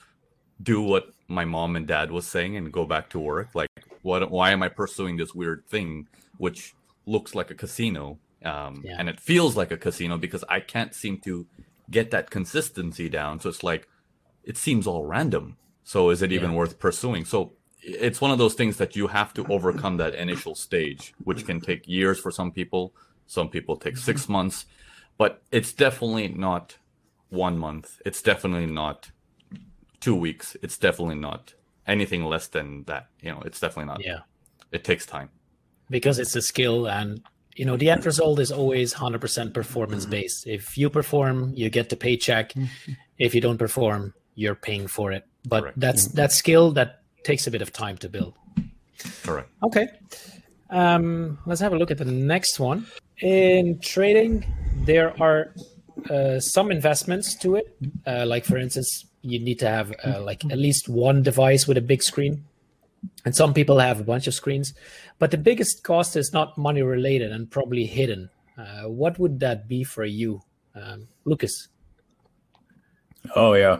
do 0.61 0.81
what 0.81 1.09
my 1.27 1.45
mom 1.45 1.75
and 1.75 1.87
dad 1.87 2.11
was 2.11 2.27
saying 2.27 2.55
and 2.57 2.71
go 2.71 2.85
back 2.85 3.09
to 3.11 3.19
work? 3.19 3.49
Like, 3.55 3.69
what? 4.01 4.29
Why 4.29 4.51
am 4.51 4.61
I 4.63 4.69
pursuing 4.69 5.17
this 5.17 5.33
weird 5.33 5.65
thing, 5.67 6.07
which 6.37 6.73
looks 7.05 7.33
like 7.33 7.49
a 7.51 7.55
casino, 7.55 8.19
um, 8.45 8.81
Yeah. 8.85 8.95
and 8.99 9.09
it 9.09 9.19
feels 9.19 9.57
like 9.57 9.71
a 9.71 9.77
casino 9.77 10.17
because 10.17 10.43
I 10.47 10.59
can't 10.59 10.93
seem 10.93 11.17
to 11.21 11.47
get 11.89 12.11
that 12.11 12.29
consistency 12.29 13.09
down. 13.09 13.39
So 13.39 13.49
it's 13.49 13.63
like, 13.63 13.87
it 14.43 14.57
seems 14.57 14.87
all 14.87 15.05
random. 15.05 15.57
So 15.83 16.09
is 16.09 16.21
it 16.21 16.31
even 16.31 16.51
Yeah. 16.51 16.57
worth 16.57 16.79
pursuing? 16.79 17.25
So 17.25 17.53
it's 17.81 18.21
one 18.21 18.31
of 18.31 18.37
those 18.37 18.53
things 18.53 18.77
that 18.77 18.95
you 18.95 19.07
have 19.07 19.33
to 19.35 19.45
overcome 19.47 19.97
that 19.97 20.13
initial 20.15 20.55
stage, 20.55 21.13
which 21.23 21.45
can 21.45 21.61
take 21.61 21.87
years 21.87 22.19
for 22.19 22.31
some 22.31 22.51
people. 22.51 22.93
Some 23.25 23.49
people 23.49 23.77
take 23.77 23.93
mm-hmm. 23.95 24.03
six 24.03 24.27
months, 24.29 24.65
but 25.17 25.41
it's 25.51 25.73
definitely 25.73 26.27
not 26.29 26.77
one 27.29 27.57
month. 27.57 28.01
It's 28.05 28.21
definitely 28.21 28.65
not 28.65 29.11
two 29.99 30.15
weeks. 30.15 30.57
It's 30.61 30.77
definitely 30.77 31.15
not 31.15 31.53
anything 31.87 32.23
less 32.25 32.47
than 32.47 32.83
that. 32.85 33.07
You 33.21 33.31
know, 33.31 33.41
it's 33.45 33.59
definitely 33.59 33.85
not. 33.85 34.03
Yeah. 34.03 34.19
It 34.71 34.83
takes 34.83 35.05
time. 35.05 35.29
because 35.89 36.19
it's 36.19 36.35
a 36.35 36.41
skill 36.41 36.87
and 36.87 37.21
you 37.55 37.65
know 37.65 37.75
the 37.75 37.89
end 37.89 38.05
result 38.05 38.39
is 38.39 38.51
always 38.51 38.93
100% 38.93 39.53
performance 39.53 40.03
mm-hmm. 40.03 40.11
based 40.11 40.47
if 40.47 40.77
you 40.77 40.89
perform 40.89 41.51
you 41.55 41.69
get 41.69 41.89
the 41.89 41.95
paycheck 41.95 42.53
mm-hmm. 42.53 42.93
if 43.17 43.33
you 43.33 43.41
don't 43.41 43.57
perform 43.57 44.13
you're 44.39 44.55
paying 44.55 44.87
for 44.87 45.11
it. 45.11 45.25
But 45.45 45.61
Correct. 45.61 45.79
that's 45.79 46.07
that 46.19 46.31
skill 46.31 46.71
that 46.71 47.01
takes 47.23 47.45
a 47.47 47.51
bit 47.51 47.61
of 47.61 47.73
time 47.73 47.97
to 47.97 48.09
build. 48.09 48.33
Correct. 49.23 49.49
okay. 49.63 49.87
Um, 50.69 51.39
let's 51.45 51.61
have 51.61 51.73
a 51.73 51.77
look 51.77 51.91
at 51.91 51.97
the 51.97 52.05
next 52.05 52.59
one. 52.59 52.85
In 53.21 53.79
trading 53.79 54.45
there 54.85 55.11
are 55.21 55.53
uh, 56.09 56.39
some 56.39 56.71
investments 56.71 57.35
to 57.35 57.55
it. 57.55 57.77
Uh, 58.07 58.25
like 58.25 58.45
for 58.45 58.57
instance 58.57 59.05
you 59.21 59.39
need 59.39 59.59
to 59.59 59.67
have 59.67 59.93
uh, 60.05 60.21
like 60.21 60.45
at 60.45 60.57
least 60.57 60.87
one 60.87 61.21
device 61.21 61.67
with 61.67 61.77
a 61.77 61.81
big 61.81 62.01
screen. 62.01 62.45
And 63.25 63.35
some 63.35 63.53
people 63.53 63.79
have 63.79 63.99
a 63.99 64.03
bunch 64.03 64.27
of 64.27 64.33
screens. 64.33 64.73
But 65.19 65.31
the 65.31 65.37
biggest 65.37 65.83
cost 65.83 66.15
is 66.15 66.31
not 66.31 66.57
money 66.57 66.81
related 66.81 67.31
and 67.31 67.49
probably 67.49 67.85
hidden. 67.85 68.29
Uh, 68.57 68.87
what 68.87 69.19
would 69.19 69.39
that 69.39 69.67
be 69.67 69.83
for 69.83 70.05
you 70.05 70.41
um, 70.75 71.07
lucas? 71.25 71.67
Oh 73.35 73.53
yeah, 73.53 73.79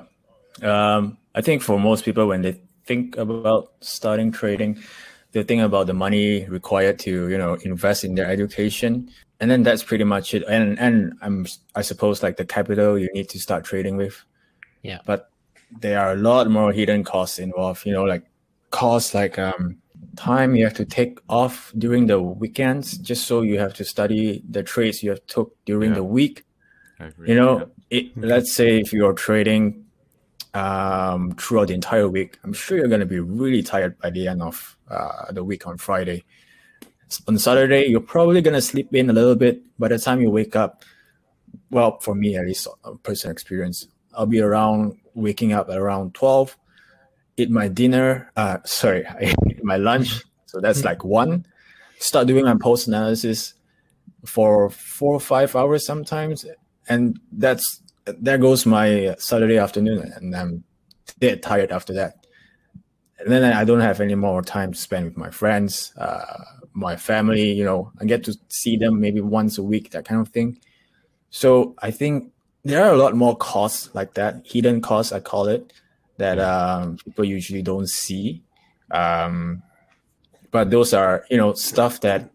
um, 0.64 1.18
I 1.36 1.42
think 1.42 1.62
for 1.62 1.80
most 1.80 2.06
people 2.06 2.28
when 2.28 2.42
they 2.42 2.60
think 2.86 3.18
about 3.18 3.74
starting 3.82 4.32
trading, 4.32 4.80
they 5.32 5.44
think 5.44 5.62
about 5.62 5.88
the 5.88 5.94
money 5.94 6.46
required 6.50 7.00
to 7.00 7.30
you 7.30 7.38
know 7.38 7.54
invest 7.64 8.04
in 8.04 8.16
their 8.16 8.26
education, 8.28 9.10
and 9.40 9.50
then 9.52 9.64
that's 9.64 9.84
pretty 9.84 10.04
much 10.04 10.34
it. 10.34 10.44
And 10.48 10.80
and 10.80 11.14
I'm 11.22 11.46
I 11.76 11.82
suppose 11.82 12.24
like 12.24 12.38
the 12.38 12.46
capital 12.46 12.98
you 12.98 13.10
need 13.14 13.30
to 13.30 13.40
start 13.40 13.64
trading 13.64 13.98
with. 13.98 14.24
Yeah. 14.82 15.00
But 15.06 15.30
there 15.82 16.00
are 16.00 16.14
a 16.14 16.16
lot 16.16 16.50
more 16.50 16.72
hidden 16.72 17.04
costs 17.04 17.38
involved. 17.40 17.86
You 17.86 17.94
know, 17.94 18.04
like 18.04 18.24
costs 18.72 19.14
like 19.14 19.38
um 19.38 19.78
time 20.16 20.56
you 20.56 20.64
have 20.64 20.74
to 20.74 20.86
take 20.86 21.20
off 21.30 21.72
during 21.78 22.08
the 22.08 22.20
weekends 22.20 22.98
just 22.98 23.28
so 23.28 23.42
you 23.42 23.60
have 23.60 23.74
to 23.74 23.84
study 23.86 24.44
the 24.50 24.64
trades 24.64 25.04
you 25.04 25.10
have 25.12 25.26
took 25.28 25.54
during 25.66 25.92
Yeah. 25.92 25.96
the 25.98 26.04
week 26.04 26.44
I 27.00 27.06
agree. 27.08 27.30
you 27.30 27.36
know 27.36 27.70
it, 27.90 28.16
let's 28.18 28.52
say 28.54 28.80
if 28.80 28.92
you're 28.94 29.14
trading 29.14 29.86
um, 30.54 31.32
throughout 31.34 31.68
the 31.68 31.74
entire 31.74 32.08
week. 32.08 32.38
I'm 32.44 32.54
sure 32.54 32.78
you're 32.78 32.88
going 32.88 33.00
to 33.02 33.06
be 33.06 33.20
really 33.20 33.62
tired 33.62 33.98
by 34.00 34.10
the 34.10 34.28
end 34.28 34.42
of 34.42 34.78
uh, 34.90 35.32
the 35.32 35.44
week 35.44 35.68
on 35.68 35.78
friday. 35.78 36.24
On 37.28 37.38
saturday 37.38 37.88
you're 37.88 38.02
probably 38.02 38.42
going 38.42 38.54
to 38.54 38.62
sleep 38.62 38.94
in 38.94 39.10
a 39.10 39.14
little 39.14 39.36
bit. 39.36 39.62
By 39.78 39.88
the 39.88 40.00
time 40.00 40.22
you 40.22 40.30
wake 40.30 40.56
up 40.56 40.84
well 41.72 42.00
for 42.00 42.16
me 42.16 42.36
at 42.36 42.46
least 42.46 42.68
a 42.84 42.96
personal 42.96 43.32
experience 43.32 43.88
i'll 44.14 44.28
be 44.28 44.40
around 44.40 44.96
waking 45.16 45.52
up 45.52 45.68
at 45.68 45.78
around 45.78 46.14
12 46.14 46.56
eat 47.38 47.50
my 47.50 47.68
dinner 47.68 48.32
uh, 48.36 48.58
sorry 48.66 49.06
i 49.08 49.34
eat 49.48 49.64
my 49.64 49.78
lunch. 49.78 50.24
So 50.46 50.60
that's 50.60 50.84
like 50.84 51.04
one. 51.04 51.46
Start 52.00 52.28
doing 52.28 52.46
my 52.46 52.56
post 52.60 52.88
analysis 52.88 53.54
for 54.26 54.70
four 54.72 55.14
or 55.14 55.20
five 55.20 55.56
hours 55.56 55.86
sometimes. 55.86 56.46
And 56.88 57.20
that's 57.32 57.84
there 58.20 58.38
goes 58.38 58.66
my 58.66 59.16
Saturday 59.18 59.58
afternoon, 59.58 60.12
and 60.16 60.36
I'm 60.36 60.64
dead 61.20 61.44
tired 61.44 61.72
after 61.72 61.94
that. 61.94 62.26
And 63.20 63.32
then 63.32 63.44
I 63.44 63.64
don't 63.66 63.82
have 63.82 64.00
any 64.00 64.16
more 64.16 64.42
time 64.42 64.72
to 64.72 64.80
spend 64.80 65.06
with 65.06 65.18
my 65.18 65.30
friends, 65.30 65.94
uh, 65.98 66.44
my 66.74 66.96
family. 66.96 67.52
You 67.52 67.66
know, 67.66 67.92
I 68.00 68.06
get 68.06 68.24
to 68.26 68.38
see 68.48 68.78
them 68.78 69.00
maybe 69.02 69.20
once 69.20 69.58
a 69.58 69.64
week, 69.64 69.92
that 69.92 70.06
kind 70.06 70.22
of 70.22 70.30
thing. 70.30 70.60
So 71.30 71.76
I 71.80 71.92
think 71.92 72.32
there 72.64 72.84
are 72.84 72.94
a 72.94 72.98
lot 72.98 73.16
more 73.16 73.36
costs 73.36 73.94
like 73.94 74.14
that, 74.14 74.46
hidden 74.46 74.82
costs 74.82 75.12
I 75.12 75.20
call 75.20 75.48
it, 75.48 75.74
that 76.18 76.40
um, 76.40 76.98
people 76.98 77.26
usually 77.26 77.62
don't 77.62 77.88
see. 77.88 78.44
Um, 78.92 79.64
but 80.52 80.72
those 80.72 80.94
are 80.94 81.26
you 81.30 81.38
know 81.38 81.54
stuff 81.54 82.02
that 82.02 82.32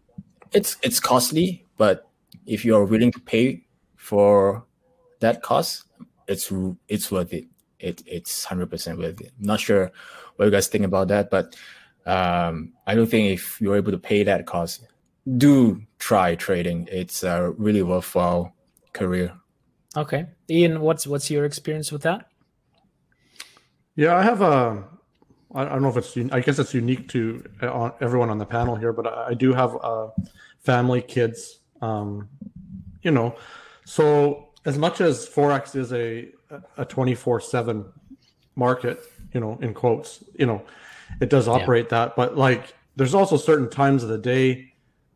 it's 0.53 0.77
it's 0.83 1.01
costly, 1.01 1.67
but 1.77 2.09
if 2.47 2.65
you 2.65 2.77
are 2.77 2.85
willing 2.85 3.11
to 3.13 3.21
pay 3.21 3.65
for 3.97 4.65
that 5.25 5.43
cost, 5.43 5.85
it's 6.29 6.53
it's 6.89 7.11
worth 7.11 7.33
it. 7.33 7.47
It 7.79 8.03
it's 8.07 8.45
hundred 8.45 8.71
percent 8.71 8.99
worth 8.99 9.21
it. 9.21 9.33
I'm 9.39 9.47
not 9.47 9.61
sure 9.61 9.91
what 10.37 10.45
you 10.45 10.51
guys 10.51 10.69
think 10.69 10.85
about 10.85 11.09
that, 11.09 11.31
but 11.31 11.57
um, 12.07 12.73
I 12.87 12.95
don't 12.95 13.07
think 13.07 13.33
if 13.33 13.61
you're 13.61 13.77
able 13.77 13.93
to 13.93 13.99
pay 13.99 14.23
that 14.25 14.47
cost, 14.47 14.87
do 15.39 15.83
try 15.99 16.35
trading. 16.35 16.89
It's 16.91 17.23
a 17.23 17.51
really 17.57 17.83
worthwhile 17.83 18.55
career. 18.93 19.33
Okay, 19.97 20.27
Ian, 20.51 20.81
what's 20.81 21.07
what's 21.07 21.31
your 21.31 21.45
experience 21.45 21.91
with 21.91 22.03
that? 22.03 22.29
Yeah, 23.97 24.17
I 24.17 24.23
have 24.23 24.43
a. 24.43 24.85
I 25.55 25.65
don't 25.67 25.83
know 25.83 25.89
if 25.89 25.97
it's. 25.97 26.17
I 26.33 26.41
guess 26.41 26.59
it's 26.59 26.75
unique 26.75 27.09
to 27.11 27.45
uh, 27.63 27.91
everyone 28.01 28.29
on 28.29 28.39
the 28.39 28.47
panel 28.47 28.75
here, 28.77 28.93
but 28.93 29.07
I 29.07 29.35
do 29.35 29.53
have 29.53 29.75
a 29.83 30.11
family, 30.61 31.01
kids. 31.01 31.61
Um, 31.81 32.29
you 33.03 33.11
know, 33.11 33.37
so 33.85 34.54
as 34.65 34.79
much 34.79 35.01
as 35.01 35.29
forex 35.29 35.77
is 35.77 35.93
a 35.93 36.29
a 36.77 36.85
twenty 36.85 37.15
four 37.15 37.41
seven 37.41 37.85
market, 38.57 39.01
you 39.33 39.41
know, 39.41 39.59
in 39.61 39.75
quotes, 39.75 40.23
you 40.39 40.47
know, 40.47 40.63
it 41.21 41.29
does 41.29 41.49
operate 41.49 41.87
yeah. 41.87 42.07
that, 42.07 42.17
but 42.17 42.37
like 42.37 42.75
there's 42.97 43.15
also 43.15 43.37
certain 43.37 43.69
times 43.69 44.03
of 44.03 44.09
the 44.09 44.19
day 44.19 44.73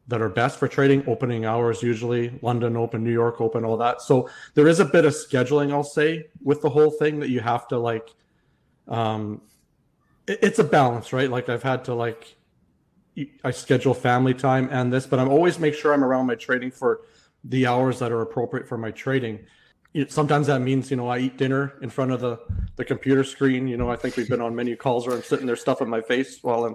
that 0.09 0.23
are 0.23 0.29
best 0.29 0.59
for 0.59 0.67
trading 0.67 1.05
opening 1.07 1.45
hours 1.45 1.83
usually 1.83 2.37
london 2.43 2.77
open 2.77 3.05
new 3.05 3.13
york 3.13 3.41
open 3.41 3.65
all 3.65 3.77
that. 3.77 4.01
So 4.03 4.29
there 4.55 4.67
is 4.67 4.81
a 4.81 4.85
bit 4.85 5.05
of 5.05 5.13
scheduling 5.13 5.71
i'll 5.71 5.85
say 5.85 6.29
with 6.43 6.63
the 6.63 6.71
whole 6.71 6.91
thing 6.91 7.21
that 7.21 7.29
you 7.29 7.41
have 7.41 7.69
to 7.69 7.79
like 7.79 8.09
um 8.89 9.43
it, 10.27 10.39
it's 10.43 10.59
a 10.59 10.65
balance 10.65 11.13
right? 11.13 11.31
Like 11.31 11.49
i've 11.49 11.63
had 11.63 11.85
to 11.85 11.95
like 11.95 12.37
i 13.45 13.51
schedule 13.51 13.95
family 13.95 14.33
time 14.33 14.69
and 14.71 14.93
this 14.93 15.05
but 15.05 15.19
i'm 15.19 15.29
always 15.29 15.59
make 15.59 15.75
sure 15.75 15.93
i'm 15.93 16.05
around 16.05 16.27
my 16.27 16.37
trading 16.37 16.71
for 16.71 17.01
the 17.45 17.67
hours 17.67 17.99
that 17.99 18.13
are 18.13 18.23
appropriate 18.23 18.69
for 18.69 18.79
my 18.79 18.91
trading 18.91 19.41
sometimes 20.09 20.47
that 20.47 20.61
means 20.61 20.91
you 20.91 20.97
know 20.97 21.09
I 21.09 21.19
eat 21.19 21.37
dinner 21.37 21.75
in 21.83 21.91
front 21.91 22.13
of 22.13 22.21
the 22.21 22.39
the 22.77 22.85
computer 22.85 23.25
screen. 23.25 23.67
You 23.67 23.77
know, 23.77 23.91
I 23.91 23.97
think 23.97 24.17
we've 24.17 24.29
been 24.29 24.41
on 24.41 24.55
many 24.55 24.77
calls 24.77 25.07
where 25.07 25.17
I'm 25.17 25.23
sitting 25.23 25.47
there 25.47 25.57
stuffing 25.57 25.89
my 25.89 26.01
face 26.01 26.39
while 26.43 26.65
I'm 26.65 26.75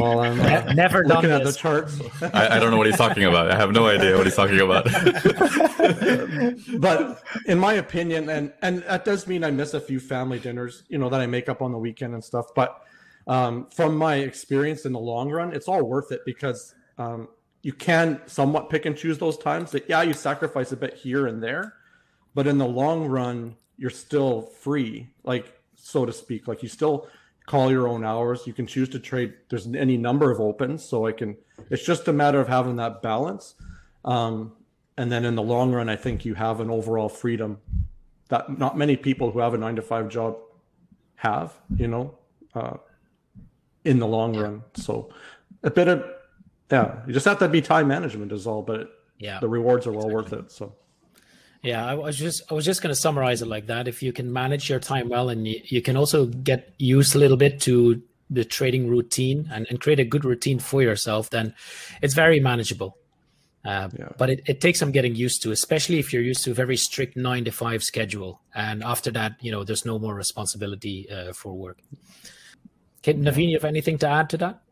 while 0.00 0.20
I'm 0.20 0.40
uh, 0.68 0.72
never 0.72 1.04
looking 1.04 1.30
at 1.30 1.44
the 1.44 1.52
charts. 1.52 2.00
I, 2.22 2.56
I, 2.56 2.58
don't 2.58 2.70
know 2.70 2.76
what 2.76 2.86
he's 2.86 2.96
talking 2.96 3.24
about. 3.24 3.50
I 3.50 3.56
have 3.56 3.72
no 3.72 3.86
idea 3.86 4.16
what 4.16 4.26
he's 4.26 4.36
talking 4.36 4.60
about. 4.60 4.84
but 6.80 7.22
in 7.46 7.58
my 7.58 7.74
opinion, 7.74 8.28
and 8.28 8.52
and 8.62 8.82
that 8.84 9.04
does 9.04 9.26
mean 9.26 9.44
I 9.44 9.50
miss 9.50 9.74
a 9.74 9.80
few 9.80 10.00
family 10.00 10.38
dinners. 10.38 10.84
You 10.88 10.98
know 10.98 11.08
that 11.08 11.20
I 11.20 11.26
make 11.26 11.48
up 11.48 11.60
on 11.62 11.72
the 11.72 11.78
weekend 11.78 12.14
and 12.14 12.22
stuff. 12.24 12.46
But 12.54 12.80
um, 13.26 13.66
from 13.74 13.96
my 13.96 14.16
experience 14.16 14.86
in 14.86 14.92
the 14.92 15.00
long 15.00 15.30
run, 15.30 15.52
it's 15.52 15.68
all 15.68 15.82
worth 15.82 16.12
it 16.12 16.20
because. 16.24 16.74
Um, 16.98 17.28
you 17.62 17.72
can 17.72 18.20
somewhat 18.26 18.70
pick 18.70 18.86
and 18.86 18.96
choose 18.96 19.18
those 19.18 19.36
times 19.36 19.70
that 19.70 19.88
yeah 19.88 20.02
you 20.02 20.12
sacrifice 20.12 20.72
a 20.72 20.76
bit 20.76 20.94
here 20.94 21.26
and 21.26 21.42
there 21.42 21.74
but 22.34 22.46
in 22.46 22.58
the 22.58 22.66
long 22.66 23.06
run 23.06 23.56
you're 23.76 23.90
still 23.90 24.42
free 24.42 25.08
like 25.24 25.60
so 25.80 26.04
to 26.06 26.12
speak. 26.12 26.46
Like 26.46 26.62
you 26.62 26.68
still 26.68 27.08
call 27.46 27.70
your 27.70 27.88
own 27.88 28.04
hours. 28.04 28.46
You 28.46 28.52
can 28.52 28.66
choose 28.66 28.88
to 28.90 29.00
trade. 29.00 29.34
There's 29.48 29.66
any 29.66 29.96
number 29.96 30.30
of 30.30 30.40
opens 30.40 30.84
so 30.84 31.06
i 31.06 31.12
can 31.12 31.36
it's 31.70 31.84
just 31.84 32.08
a 32.08 32.12
matter 32.12 32.40
of 32.40 32.48
having 32.48 32.76
that 32.76 33.02
balance. 33.02 33.54
Um, 34.04 34.52
and 34.96 35.10
then 35.10 35.24
in 35.24 35.34
the 35.34 35.42
long 35.42 35.72
run 35.72 35.88
i 35.88 35.96
think 35.96 36.24
you 36.24 36.34
have 36.34 36.60
an 36.60 36.68
overall 36.68 37.08
freedom 37.08 37.58
that 38.28 38.58
not 38.58 38.76
many 38.76 38.96
people 38.96 39.30
who 39.30 39.38
have 39.38 39.54
a 39.54 39.58
nine 39.58 39.76
to 39.76 39.82
five 39.82 40.08
job 40.08 40.36
have 41.16 41.54
you 41.76 41.88
know 41.88 42.18
uh, 42.54 42.76
in 43.84 43.98
the 43.98 44.06
long 44.06 44.36
run. 44.36 44.62
So 44.74 45.10
a 45.62 45.70
bit 45.70 45.88
of 45.88 46.04
yeah 46.70 47.00
you 47.06 47.12
just 47.12 47.26
have 47.26 47.38
to 47.38 47.48
be 47.48 47.60
time 47.60 47.88
management 47.88 48.32
is 48.32 48.46
all 48.46 48.62
but 48.62 48.90
yeah 49.18 49.38
the 49.40 49.48
rewards 49.48 49.86
are 49.86 49.92
well 49.92 50.08
worth 50.08 50.32
it 50.32 50.50
so 50.50 50.74
yeah, 51.62 51.84
I 51.84 51.94
was 51.94 52.16
just 52.16 52.50
I 52.50 52.54
was 52.54 52.64
just 52.64 52.80
going 52.80 52.90
to 52.90 52.98
summarize 52.98 53.42
it 53.42 53.46
like 53.46 53.66
that. 53.66 53.86
If 53.86 54.02
you 54.02 54.12
can 54.12 54.32
manage 54.32 54.70
your 54.70 54.80
time 54.80 55.10
well, 55.10 55.28
and 55.28 55.46
you, 55.46 55.60
you 55.64 55.82
can 55.82 55.96
also 55.96 56.26
get 56.26 56.74
used 56.78 57.14
a 57.14 57.18
little 57.18 57.36
bit 57.36 57.60
to 57.62 58.02
the 58.30 58.44
trading 58.44 58.88
routine 58.88 59.48
and, 59.52 59.66
and 59.68 59.80
create 59.80 60.00
a 60.00 60.04
good 60.04 60.24
routine 60.24 60.58
for 60.58 60.82
yourself, 60.82 61.30
then 61.30 61.54
it's 62.00 62.14
very 62.14 62.40
manageable. 62.40 62.96
Uh, 63.64 63.90
yeah. 63.98 64.08
But 64.16 64.30
it, 64.30 64.42
it 64.46 64.60
takes 64.62 64.78
some 64.78 64.90
getting 64.90 65.14
used 65.14 65.42
to, 65.42 65.50
especially 65.50 65.98
if 65.98 66.12
you're 66.12 66.22
used 66.22 66.44
to 66.44 66.52
a 66.52 66.54
very 66.54 66.76
strict 66.76 67.16
nine 67.16 67.44
to 67.44 67.50
five 67.50 67.82
schedule. 67.82 68.40
And 68.54 68.82
after 68.82 69.10
that, 69.10 69.32
you 69.40 69.50
know, 69.50 69.64
there's 69.64 69.84
no 69.84 69.98
more 69.98 70.14
responsibility 70.14 71.10
uh, 71.10 71.34
for 71.34 71.52
work. 71.52 71.78
Okay, 73.00 73.14
Navin, 73.14 73.50
you 73.50 73.56
have 73.56 73.64
anything 73.64 73.98
to 73.98 74.08
add 74.08 74.30
to 74.30 74.38
that? 74.38 74.62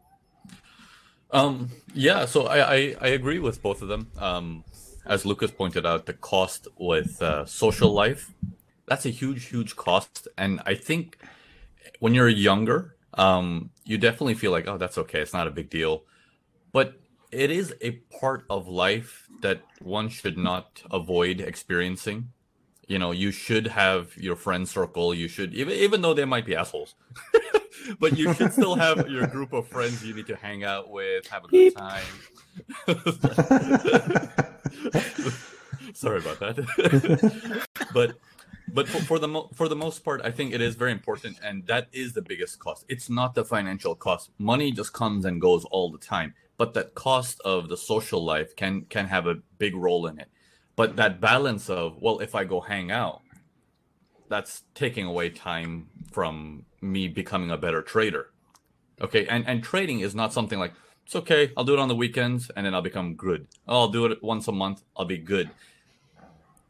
Um, 1.30 1.70
yeah, 1.94 2.24
so 2.24 2.46
I, 2.46 2.74
I, 2.74 2.96
I 3.00 3.08
agree 3.08 3.38
with 3.38 3.62
both 3.62 3.82
of 3.82 3.88
them. 3.88 4.10
Um, 4.18 4.64
as 5.04 5.24
Lucas 5.24 5.50
pointed 5.50 5.86
out, 5.86 6.06
the 6.06 6.12
cost 6.12 6.68
with 6.78 7.20
uh, 7.22 7.44
social 7.44 7.92
life, 7.92 8.32
that's 8.86 9.06
a 9.06 9.10
huge, 9.10 9.46
huge 9.46 9.76
cost. 9.76 10.28
And 10.36 10.60
I 10.66 10.74
think 10.74 11.18
when 12.00 12.14
you're 12.14 12.28
younger, 12.28 12.96
um, 13.14 13.70
you 13.84 13.98
definitely 13.98 14.34
feel 14.34 14.52
like, 14.52 14.66
oh, 14.68 14.78
that's 14.78 14.98
okay. 14.98 15.20
It's 15.20 15.32
not 15.32 15.46
a 15.46 15.50
big 15.50 15.70
deal. 15.70 16.04
But 16.72 17.00
it 17.30 17.50
is 17.50 17.74
a 17.80 17.92
part 18.20 18.44
of 18.48 18.68
life 18.68 19.28
that 19.40 19.62
one 19.80 20.08
should 20.08 20.38
not 20.38 20.82
avoid 20.90 21.40
experiencing. 21.40 22.32
You 22.86 22.98
know, 22.98 23.10
you 23.10 23.30
should 23.30 23.66
have 23.66 24.16
your 24.16 24.36
friend 24.36 24.66
circle. 24.66 25.14
You 25.14 25.28
should, 25.28 25.54
even, 25.54 25.74
even 25.74 26.00
though 26.00 26.14
they 26.14 26.24
might 26.24 26.46
be 26.46 26.56
assholes, 26.56 26.94
but 27.98 28.16
you 28.16 28.32
should 28.34 28.52
still 28.52 28.74
have 28.76 29.08
your 29.08 29.26
group 29.26 29.52
of 29.52 29.68
friends 29.68 30.04
you 30.04 30.14
need 30.14 30.26
to 30.26 30.36
hang 30.36 30.64
out 30.64 30.90
with, 30.90 31.26
have 31.28 31.44
a 31.44 31.48
good 31.48 31.76
time. 31.76 32.04
Sorry 35.94 36.18
about 36.18 36.40
that. 36.40 37.66
but 37.94 38.18
but 38.72 38.88
for, 38.88 39.00
for 39.00 39.18
the 39.18 39.28
mo- 39.28 39.50
for 39.54 39.68
the 39.68 39.76
most 39.76 40.04
part, 40.04 40.20
I 40.22 40.30
think 40.30 40.52
it 40.52 40.60
is 40.60 40.74
very 40.74 40.92
important, 40.92 41.38
and 41.42 41.66
that 41.66 41.88
is 41.92 42.12
the 42.12 42.22
biggest 42.22 42.58
cost. 42.58 42.84
It's 42.88 43.08
not 43.08 43.34
the 43.34 43.44
financial 43.44 43.94
cost. 43.94 44.30
Money 44.38 44.72
just 44.72 44.92
comes 44.92 45.24
and 45.24 45.40
goes 45.40 45.64
all 45.66 45.90
the 45.90 45.98
time, 45.98 46.34
but 46.56 46.74
that 46.74 46.94
cost 46.94 47.40
of 47.44 47.68
the 47.68 47.76
social 47.76 48.24
life 48.24 48.54
can 48.56 48.82
can 48.90 49.06
have 49.06 49.26
a 49.26 49.36
big 49.58 49.74
role 49.74 50.06
in 50.06 50.18
it. 50.18 50.28
But 50.76 50.96
that 50.96 51.20
balance 51.20 51.70
of 51.70 51.96
well, 52.00 52.20
if 52.20 52.34
I 52.34 52.44
go 52.44 52.60
hang 52.60 52.90
out, 52.90 53.22
that's 54.28 54.64
taking 54.74 55.06
away 55.06 55.30
time 55.30 55.88
from 56.12 56.64
me 56.80 57.08
becoming 57.08 57.50
a 57.50 57.56
better 57.56 57.82
trader. 57.82 58.30
Okay, 59.00 59.26
and 59.26 59.46
and 59.46 59.62
trading 59.62 60.00
is 60.00 60.14
not 60.14 60.32
something 60.32 60.58
like 60.58 60.72
it's 61.06 61.16
okay. 61.16 61.52
I'll 61.56 61.64
do 61.64 61.72
it 61.72 61.78
on 61.78 61.88
the 61.88 61.94
weekends 61.94 62.50
and 62.50 62.66
then 62.66 62.74
I'll 62.74 62.82
become 62.82 63.14
good. 63.14 63.46
Oh, 63.66 63.80
I'll 63.80 63.88
do 63.88 64.04
it 64.06 64.22
once 64.22 64.46
a 64.46 64.52
month. 64.52 64.82
I'll 64.94 65.06
be 65.06 65.16
good. 65.16 65.50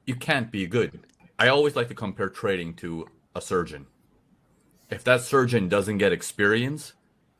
You 0.06 0.14
can't 0.14 0.50
be 0.52 0.66
good. 0.66 1.00
I 1.38 1.48
always 1.48 1.74
like 1.74 1.88
to 1.88 1.94
compare 1.94 2.28
trading 2.28 2.74
to 2.74 3.08
a 3.34 3.40
surgeon. 3.40 3.86
If 4.90 5.02
that 5.04 5.22
surgeon 5.22 5.68
doesn't 5.68 5.98
get 5.98 6.12
experience, 6.12 6.92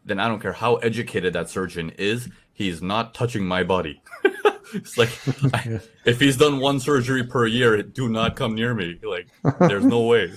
then 0.05 0.19
I 0.19 0.27
don't 0.27 0.41
care 0.41 0.53
how 0.53 0.77
educated 0.77 1.33
that 1.35 1.49
surgeon 1.49 1.91
is, 1.91 2.29
he's 2.53 2.83
not 2.83 3.15
touching 3.15 3.45
my 3.45 3.63
body. 3.63 4.03
it's 4.75 4.99
like 4.99 5.11
I, 5.55 5.81
if 6.05 6.21
he's 6.21 6.37
done 6.37 6.61
one 6.61 6.81
surgery 6.81 7.25
per 7.25 7.47
year, 7.47 7.83
do 7.83 8.09
not 8.09 8.37
come 8.37 8.55
near 8.55 8.75
me. 8.75 8.99
Like 9.03 9.29
there's 9.61 9.85
no 9.85 10.03
way. 10.03 10.33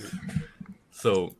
So 0.90 1.34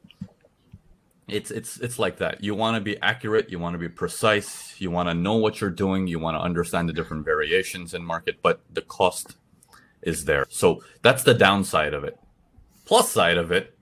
it's 1.28 1.50
it's 1.50 1.78
it's 1.78 1.98
like 1.98 2.18
that. 2.18 2.42
You 2.42 2.54
want 2.54 2.76
to 2.76 2.80
be 2.80 3.00
accurate 3.00 3.50
you 3.50 3.58
want 3.58 3.74
to 3.74 3.78
be 3.78 3.88
precise 3.88 4.74
you 4.80 4.90
want 4.90 5.08
to 5.08 5.14
know 5.14 5.36
what 5.36 5.60
you're 5.60 5.70
doing 5.70 6.06
you 6.06 6.18
want 6.18 6.36
to 6.36 6.40
understand 6.40 6.88
the 6.88 6.92
different 6.92 7.24
variations 7.24 7.94
in 7.94 8.04
market 8.04 8.38
but 8.42 8.60
the 8.72 8.82
cost 8.82 9.36
is 10.02 10.24
there. 10.24 10.46
So 10.48 10.82
that's 11.02 11.22
the 11.22 11.34
downside 11.34 11.94
of 11.94 12.04
it. 12.04 12.18
Plus 12.84 13.10
side 13.10 13.38
of 13.38 13.52
it 13.52 13.74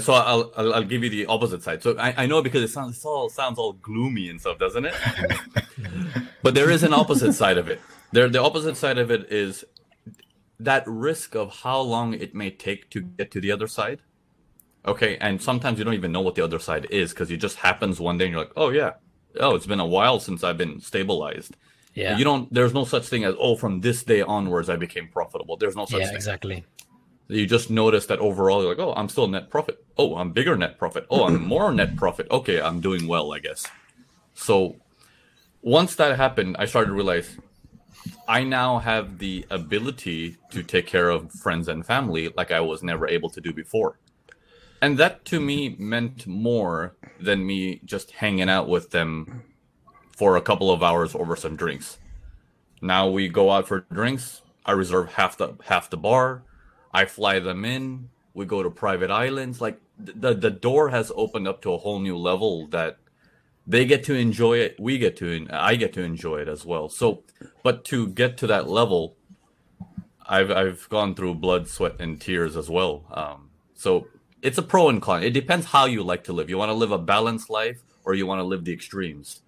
so 0.00 0.14
I'll, 0.14 0.50
I'll, 0.56 0.74
I'll 0.74 0.84
give 0.84 1.04
you 1.04 1.10
the 1.10 1.26
opposite 1.26 1.62
side. 1.62 1.82
So 1.82 1.96
I, 1.98 2.22
I 2.22 2.26
know 2.26 2.40
because 2.42 2.62
it 2.62 2.68
sounds 2.68 3.04
all 3.04 3.28
sounds 3.28 3.58
all 3.58 3.74
gloomy 3.74 4.30
and 4.30 4.40
stuff 4.40 4.58
doesn't 4.58 4.86
it? 4.86 4.94
But 6.42 6.54
there 6.54 6.70
is 6.70 6.82
an 6.82 6.92
opposite 6.92 7.32
side 7.32 7.56
of 7.56 7.68
it 7.68 7.80
there 8.14 8.28
the 8.28 8.42
opposite 8.42 8.76
side 8.76 8.98
of 8.98 9.10
it 9.10 9.30
is 9.32 9.64
that 10.58 10.84
risk 10.86 11.34
of 11.34 11.60
how 11.62 11.80
long 11.80 12.14
it 12.14 12.34
may 12.34 12.50
take 12.50 12.88
to 12.90 13.00
get 13.00 13.30
to 13.30 13.40
the 13.40 13.50
other 13.50 13.66
side 13.66 14.00
Okay, 14.86 15.16
and 15.18 15.40
sometimes 15.40 15.78
you 15.78 15.84
don't 15.84 15.94
even 15.94 16.12
know 16.12 16.20
what 16.20 16.34
the 16.34 16.44
other 16.44 16.58
side 16.58 16.86
is 16.90 17.10
because 17.10 17.30
it 17.30 17.38
just 17.38 17.56
happens 17.56 18.00
one 18.00 18.18
day 18.18 18.26
and 18.26 18.32
you're 18.32 18.42
like, 18.42 18.52
oh 18.56 18.68
yeah, 18.68 18.92
oh 19.40 19.54
it's 19.54 19.66
been 19.66 19.80
a 19.80 19.86
while 19.86 20.20
since 20.20 20.44
I've 20.44 20.58
been 20.58 20.80
stabilized. 20.80 21.56
Yeah, 21.94 22.18
you 22.18 22.24
don't. 22.24 22.52
There's 22.52 22.74
no 22.74 22.84
such 22.84 23.06
thing 23.06 23.24
as 23.24 23.34
oh 23.38 23.56
from 23.56 23.80
this 23.80 24.02
day 24.02 24.20
onwards 24.20 24.68
I 24.68 24.76
became 24.76 25.08
profitable. 25.08 25.56
There's 25.56 25.76
no 25.76 25.86
such 25.86 26.00
yeah, 26.00 26.06
thing. 26.06 26.16
exactly. 26.16 26.64
You 27.28 27.46
just 27.46 27.70
notice 27.70 28.04
that 28.06 28.18
overall 28.18 28.60
you're 28.60 28.74
like, 28.74 28.86
oh, 28.86 28.92
I'm 28.94 29.08
still 29.08 29.26
net 29.26 29.48
profit. 29.48 29.82
Oh, 29.96 30.16
I'm 30.16 30.32
bigger 30.32 30.56
net 30.56 30.78
profit. 30.78 31.06
Oh, 31.08 31.24
I'm 31.24 31.42
more 31.42 31.72
net 31.72 31.96
profit. 31.96 32.26
Okay, 32.30 32.60
I'm 32.60 32.80
doing 32.80 33.08
well, 33.08 33.32
I 33.32 33.38
guess. 33.38 33.66
So 34.34 34.76
once 35.62 35.94
that 35.94 36.18
happened, 36.18 36.56
I 36.58 36.66
started 36.66 36.88
to 36.88 36.94
realize 36.94 37.38
I 38.28 38.44
now 38.44 38.78
have 38.78 39.18
the 39.18 39.46
ability 39.50 40.38
to 40.50 40.62
take 40.62 40.86
care 40.86 41.10
of 41.10 41.32
friends 41.32 41.68
and 41.68 41.86
family 41.86 42.32
like 42.36 42.52
I 42.52 42.60
was 42.60 42.82
never 42.82 43.08
able 43.08 43.30
to 43.30 43.40
do 43.40 43.52
before 43.52 43.98
and 44.82 44.98
that 44.98 45.24
to 45.26 45.40
me 45.40 45.76
meant 45.78 46.26
more 46.26 46.96
than 47.20 47.46
me 47.46 47.80
just 47.84 48.12
hanging 48.12 48.50
out 48.50 48.68
with 48.68 48.90
them 48.90 49.44
for 50.16 50.36
a 50.36 50.42
couple 50.42 50.70
of 50.70 50.82
hours 50.82 51.14
over 51.14 51.36
some 51.36 51.56
drinks 51.56 51.98
Now 52.82 53.08
we 53.08 53.28
go 53.28 53.50
out 53.50 53.68
for 53.68 53.80
drinks. 53.92 54.42
I 54.66 54.72
reserve 54.72 55.14
half 55.14 55.36
the 55.38 55.54
half 55.66 55.90
the 55.90 55.96
bar. 55.98 56.44
I 56.92 57.06
fly 57.06 57.40
them 57.40 57.64
in. 57.64 58.10
We 58.34 58.46
go 58.46 58.62
to 58.62 58.70
private 58.70 59.10
islands. 59.10 59.60
Like 59.60 59.80
the 59.98 60.34
the 60.34 60.50
door 60.50 60.90
has 60.90 61.12
opened 61.16 61.48
up 61.48 61.62
to 61.62 61.72
a 61.72 61.78
whole 61.78 62.00
new 62.00 62.16
level 62.18 62.68
that 62.68 62.98
they 63.66 63.84
get 63.84 64.04
to 64.04 64.14
enjoy 64.14 64.58
it. 64.58 64.76
We 64.78 64.98
get 64.98 65.16
to 65.18 65.46
I 65.50 65.76
get 65.76 65.92
to 65.94 66.02
enjoy 66.02 66.38
it 66.38 66.48
as 66.48 66.64
well. 66.64 66.88
So, 66.88 67.24
but 67.62 67.84
to 67.86 68.08
get 68.08 68.36
to 68.38 68.46
that 68.48 68.68
level, 68.68 69.16
I've 70.26 70.50
I've 70.50 70.88
gone 70.88 71.14
through 71.14 71.36
blood, 71.36 71.68
sweat, 71.68 71.96
and 71.98 72.20
tears 72.20 72.56
as 72.56 72.68
well. 72.68 73.04
Um, 73.10 73.50
so 73.74 74.06
it's 74.42 74.58
a 74.58 74.62
pro 74.62 74.88
and 74.88 75.00
con. 75.00 75.22
It 75.22 75.30
depends 75.30 75.66
how 75.66 75.86
you 75.86 76.02
like 76.02 76.24
to 76.24 76.32
live. 76.32 76.50
You 76.50 76.58
want 76.58 76.70
to 76.70 76.74
live 76.74 76.92
a 76.92 76.98
balanced 76.98 77.48
life, 77.48 77.82
or 78.04 78.14
you 78.14 78.26
want 78.26 78.40
to 78.40 78.44
live 78.44 78.64
the 78.64 78.72
extremes. 78.72 79.40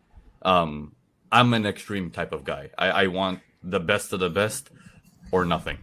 Um, 0.42 0.94
I'm 1.30 1.52
an 1.54 1.66
extreme 1.66 2.10
type 2.10 2.32
of 2.32 2.44
guy. 2.44 2.70
I, 2.78 2.90
I 2.90 3.06
want 3.08 3.40
the 3.62 3.80
best 3.80 4.12
of 4.12 4.20
the 4.20 4.30
best, 4.30 4.70
or 5.32 5.44
nothing. 5.44 5.78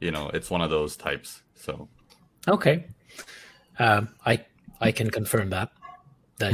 You 0.00 0.10
know, 0.10 0.28
it's 0.34 0.50
one 0.50 0.60
of 0.60 0.70
those 0.70 0.96
types. 0.96 1.42
So, 1.54 1.88
okay, 2.48 2.86
um, 3.78 4.08
I 4.26 4.44
I 4.80 4.92
can 4.92 5.10
confirm 5.10 5.50
that. 5.50 5.70
That 6.42 6.52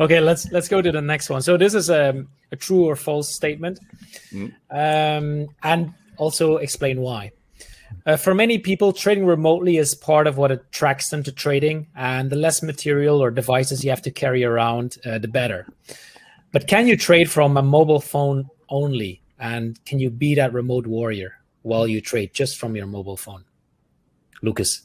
okay, 0.00 0.20
let's 0.20 0.50
let's 0.52 0.68
go 0.68 0.80
to 0.80 0.92
the 0.92 1.00
next 1.00 1.28
one. 1.30 1.42
So 1.42 1.56
this 1.56 1.74
is 1.74 1.90
a, 1.90 2.24
a 2.52 2.56
true 2.56 2.84
or 2.84 2.96
false 2.96 3.34
statement, 3.34 3.80
mm. 4.32 4.52
um, 4.70 5.48
and 5.62 5.92
also 6.16 6.56
explain 6.58 7.00
why. 7.00 7.32
Uh, 8.06 8.16
for 8.16 8.34
many 8.34 8.58
people, 8.58 8.92
trading 8.92 9.26
remotely 9.26 9.76
is 9.76 9.94
part 9.94 10.26
of 10.26 10.36
what 10.36 10.50
attracts 10.50 11.10
them 11.10 11.22
to 11.24 11.32
trading, 11.32 11.88
and 11.96 12.30
the 12.30 12.36
less 12.36 12.62
material 12.62 13.20
or 13.20 13.30
devices 13.30 13.84
you 13.84 13.90
have 13.90 14.02
to 14.02 14.10
carry 14.10 14.44
around, 14.44 14.96
uh, 15.04 15.18
the 15.18 15.28
better. 15.28 15.66
But 16.52 16.66
can 16.66 16.86
you 16.86 16.96
trade 16.96 17.30
from 17.30 17.56
a 17.56 17.62
mobile 17.62 18.00
phone 18.00 18.48
only? 18.68 19.22
And 19.38 19.82
can 19.84 19.98
you 19.98 20.10
be 20.10 20.34
that 20.34 20.52
remote 20.52 20.86
warrior 20.86 21.36
while 21.62 21.86
you 21.86 22.00
trade 22.00 22.32
just 22.34 22.58
from 22.58 22.76
your 22.76 22.86
mobile 22.86 23.16
phone? 23.16 23.44
Lucas. 24.42 24.82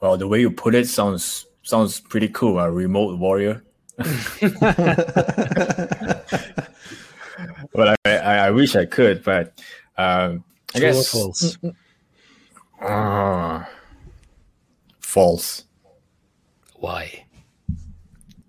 Well, 0.00 0.16
the 0.16 0.28
way 0.28 0.40
you 0.40 0.50
put 0.50 0.74
it 0.74 0.88
sounds 0.88 1.46
sounds 1.62 2.00
pretty 2.00 2.28
cool. 2.28 2.58
A 2.58 2.70
remote 2.70 3.18
warrior. 3.18 3.64
but 3.96 4.06
I, 7.76 7.96
I, 8.04 8.36
I, 8.46 8.50
wish 8.50 8.74
I 8.74 8.86
could, 8.86 9.22
but 9.22 9.60
um, 9.96 10.42
I 10.74 10.78
True 10.78 10.80
guess 10.80 11.10
false. 11.10 11.58
Uh, 12.80 13.64
false. 15.00 15.64
Why? 16.74 17.24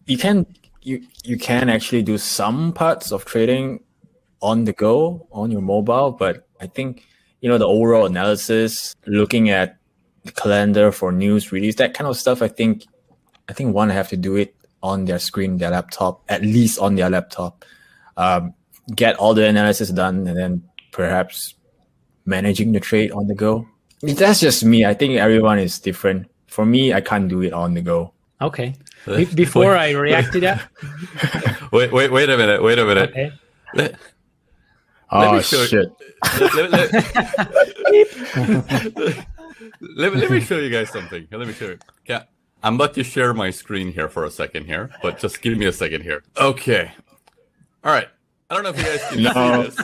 You 0.08 0.18
can 0.18 0.48
you 0.82 1.04
you 1.24 1.38
can 1.38 1.70
actually 1.70 2.04
do 2.04 2.18
some 2.18 2.74
parts 2.74 3.12
of 3.12 3.26
trading 3.26 3.84
on 4.42 4.66
the 4.66 4.74
go 4.74 5.28
on 5.32 5.52
your 5.52 5.62
mobile, 5.62 6.12
but 6.12 6.48
I 6.60 6.68
think 6.68 7.06
you 7.42 7.50
know 7.50 7.58
the 7.58 7.68
overall 7.68 8.06
analysis, 8.06 8.96
looking 9.06 9.50
at 9.50 9.78
calendar 10.32 10.92
for 10.92 11.12
news 11.12 11.52
release, 11.52 11.76
that 11.76 11.94
kind 11.94 12.08
of 12.08 12.18
stuff. 12.18 12.42
I 12.42 12.48
think 12.48 12.86
I 13.50 13.54
think 13.54 13.74
one 13.76 13.90
have 13.90 14.10
to 14.10 14.18
do 14.18 14.36
it 14.36 14.56
on 14.82 15.06
their 15.06 15.20
screen, 15.20 15.58
their 15.58 15.72
laptop, 15.72 16.24
at 16.30 16.42
least 16.42 16.80
on 16.80 16.96
their 16.96 17.10
laptop. 17.10 17.66
Um, 18.18 18.54
get 18.96 19.16
all 19.18 19.34
the 19.34 19.48
analysis 19.48 19.90
done, 19.90 20.28
and 20.28 20.38
then 20.38 20.64
perhaps 20.92 21.56
managing 22.26 22.72
the 22.72 22.80
trade 22.80 23.12
on 23.12 23.28
the 23.28 23.36
go. 23.36 23.68
That's 24.02 24.40
just 24.40 24.64
me. 24.64 24.86
I 24.86 24.94
think 24.94 25.18
everyone 25.18 25.60
is 25.60 25.80
different. 25.80 26.30
For 26.48 26.66
me, 26.66 26.94
I 26.94 27.02
can't 27.02 27.28
do 27.28 27.42
it 27.42 27.54
on 27.54 27.74
the 27.74 27.82
go. 27.82 28.14
Okay. 28.42 28.76
Be- 29.06 29.26
before 29.36 29.76
I 29.76 29.92
react 29.92 30.34
to 30.34 30.40
that. 30.42 30.70
wait, 31.72 31.92
wait, 31.92 32.12
wait 32.12 32.30
a 32.30 32.38
minute. 32.38 32.62
Wait 32.64 32.80
a 32.80 32.86
minute. 32.86 33.10
Okay. 33.10 33.32
Let, 33.74 33.96
oh 35.12 35.32
let 35.32 35.46
shit! 35.46 35.90
Let, 36.40 36.72
let, 36.72 36.92
let, 39.82 40.14
me, 40.14 40.22
let 40.22 40.32
me 40.32 40.40
show 40.40 40.58
you 40.58 40.70
guys 40.70 40.90
something. 40.90 41.28
Let 41.32 41.48
me 41.48 41.54
show 41.54 41.66
you. 41.66 41.80
Yeah, 42.08 42.24
I'm 42.64 42.76
about 42.76 42.94
to 42.96 43.04
share 43.04 43.34
my 43.34 43.52
screen 43.52 43.92
here 43.92 44.10
for 44.10 44.26
a 44.26 44.32
second 44.32 44.66
here, 44.66 44.90
but 45.02 45.20
just 45.20 45.42
give 45.42 45.58
me 45.58 45.66
a 45.66 45.72
second 45.72 46.02
here. 46.02 46.24
Okay. 46.38 46.92
All 47.84 47.92
right. 47.92 48.08
I 48.50 48.54
don't 48.54 48.64
know 48.64 48.70
if 48.70 48.78
you 48.78 48.84
guys 48.84 49.04
can 49.10 49.24
no. 49.24 49.70
see 49.70 49.84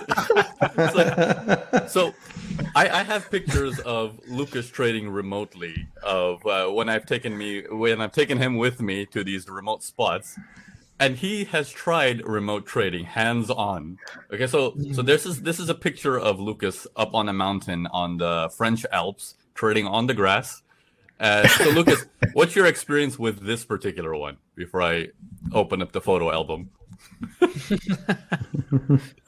this. 1.78 1.92
so, 1.92 2.14
I, 2.76 2.90
I, 2.90 3.04
have 3.04 3.30
pictures 3.32 3.80
of 3.80 4.20
Lucas 4.28 4.70
trading 4.70 5.10
remotely 5.10 5.88
of 6.04 6.46
uh, 6.46 6.68
when 6.68 6.88
I've 6.88 7.08
taken 7.08 7.36
me 7.36 7.64
when 7.72 8.02
I've 8.02 8.12
taken 8.12 8.38
him 8.38 8.58
with 8.58 8.80
me 8.80 9.08
to 9.08 9.24
these 9.24 9.50
remote 9.50 9.82
spots, 9.82 10.38
and 11.00 11.18
he 11.18 11.46
has 11.46 11.72
tried 11.72 12.24
remote 12.26 12.68
trading 12.68 13.06
hands 13.06 13.50
on. 13.50 13.98
Okay, 14.32 14.46
so 14.46 14.76
so 14.94 15.02
this 15.02 15.26
is 15.26 15.42
this 15.42 15.60
is 15.60 15.70
a 15.70 15.76
picture 15.76 16.20
of 16.20 16.40
Lucas 16.40 16.86
up 16.96 17.16
on 17.16 17.30
a 17.30 17.34
mountain 17.34 17.88
on 17.88 18.18
the 18.18 18.52
French 18.56 18.86
Alps 18.92 19.36
trading 19.54 19.88
on 19.88 20.08
the 20.08 20.14
grass. 20.14 20.62
Uh, 21.20 21.48
so 21.48 21.70
Lucas, 21.70 22.06
what's 22.34 22.56
your 22.56 22.66
experience 22.66 23.20
with 23.20 23.46
this 23.46 23.64
particular 23.64 24.16
one? 24.16 24.38
Before 24.56 24.82
I 24.82 25.10
open 25.54 25.82
up 25.82 25.92
the 25.92 26.02
photo 26.02 26.32
album. 26.32 26.72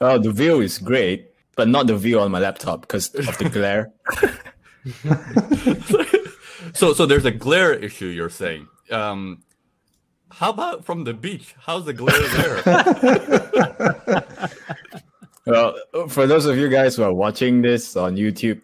oh, 0.00 0.18
the 0.18 0.32
view 0.32 0.60
is 0.60 0.78
great, 0.78 1.30
but 1.56 1.68
not 1.68 1.86
the 1.86 1.96
view 1.96 2.20
on 2.20 2.30
my 2.30 2.40
laptop 2.40 2.82
because 2.82 3.14
of 3.14 3.38
the 3.38 3.48
glare. 3.48 3.92
so, 6.74 6.92
so 6.92 7.06
there's 7.06 7.24
a 7.24 7.30
glare 7.30 7.72
issue. 7.72 8.06
You're 8.06 8.30
saying. 8.30 8.66
Um, 8.90 9.42
how 10.30 10.50
about 10.50 10.84
from 10.84 11.04
the 11.04 11.14
beach? 11.14 11.54
How's 11.60 11.84
the 11.84 11.92
glare 11.92 12.28
there? 12.28 12.60
well, 15.46 15.76
for 16.08 16.26
those 16.26 16.46
of 16.46 16.56
you 16.56 16.68
guys 16.68 16.96
who 16.96 17.04
are 17.04 17.14
watching 17.14 17.62
this 17.62 17.96
on 17.96 18.16
YouTube, 18.16 18.62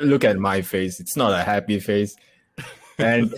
look 0.00 0.24
at 0.24 0.38
my 0.38 0.62
face. 0.62 1.00
It's 1.00 1.16
not 1.16 1.32
a 1.32 1.42
happy 1.42 1.80
face. 1.80 2.16
And 2.98 3.32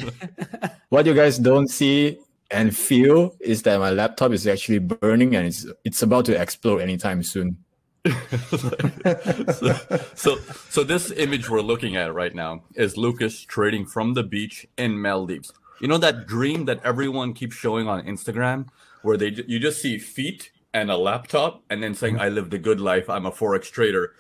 what 0.89 1.07
you 1.07 1.15
guys 1.15 1.39
don't 1.39 1.69
see 1.69 2.19
and 2.51 2.77
feel 2.77 3.37
is 3.41 3.63
that 3.63 3.79
my 3.79 3.91
laptop 3.91 4.33
is 4.33 4.47
actually 4.47 4.79
burning 4.79 5.37
and 5.37 5.47
it's 5.47 5.67
it's 5.85 6.03
about 6.03 6.25
to 6.27 6.41
explode 6.41 6.79
anytime 6.79 7.23
soon. 7.23 7.59
so, 8.49 9.77
so, 10.15 10.39
so 10.71 10.85
this 10.85 11.11
image 11.11 11.51
we're 11.51 11.61
looking 11.61 11.97
at 11.97 12.15
right 12.15 12.35
now 12.35 12.63
is 12.75 12.97
Lucas 12.97 13.43
trading 13.43 13.85
from 13.85 14.15
the 14.15 14.23
beach 14.23 14.67
in 14.79 15.03
Maldives. 15.03 15.53
You 15.81 15.89
know 15.89 15.99
that 15.99 16.27
dream 16.27 16.65
that 16.67 16.81
everyone 16.85 17.35
keeps 17.35 17.57
showing 17.57 17.87
on 17.87 18.05
Instagram, 18.05 18.69
where 19.03 19.17
they 19.17 19.29
you 19.47 19.59
just 19.59 19.83
see 19.83 19.99
feet 19.99 20.51
and 20.73 20.91
a 20.91 20.97
laptop, 20.97 21.63
and 21.69 21.83
then 21.83 21.95
saying, 21.95 22.19
"I 22.19 22.29
lived 22.29 22.55
a 22.55 22.59
good 22.59 22.81
life. 22.81 23.11
I'm 23.11 23.27
a 23.27 23.33
forex 23.33 23.71
trader." 23.71 24.13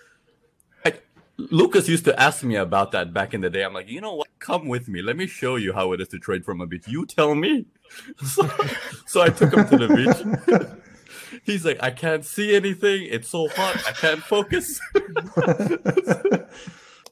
Lucas 1.38 1.88
used 1.88 2.04
to 2.04 2.20
ask 2.20 2.42
me 2.42 2.56
about 2.56 2.90
that 2.92 3.14
back 3.14 3.32
in 3.32 3.40
the 3.40 3.48
day. 3.48 3.64
I'm 3.64 3.72
like, 3.72 3.88
you 3.88 4.00
know 4.00 4.14
what? 4.14 4.26
Come 4.40 4.66
with 4.66 4.88
me. 4.88 5.02
Let 5.02 5.16
me 5.16 5.28
show 5.28 5.54
you 5.54 5.72
how 5.72 5.92
it 5.92 6.00
is 6.00 6.08
to 6.08 6.18
trade 6.18 6.44
from 6.44 6.60
a 6.60 6.66
beach. 6.66 6.88
You 6.88 7.06
tell 7.06 7.34
me. 7.34 7.66
So, 8.22 8.46
so 9.06 9.22
I 9.22 9.30
took 9.30 9.54
him 9.54 9.66
to 9.66 9.78
the 9.78 9.88
beach. 9.88 10.18
He's 11.44 11.64
like, 11.64 11.82
I 11.82 11.90
can't 11.90 12.22
see 12.22 12.54
anything. 12.54 13.06
It's 13.10 13.30
so 13.30 13.48
hot. 13.48 13.82
I 13.86 13.92
can't 13.92 14.22
focus. 14.22 14.78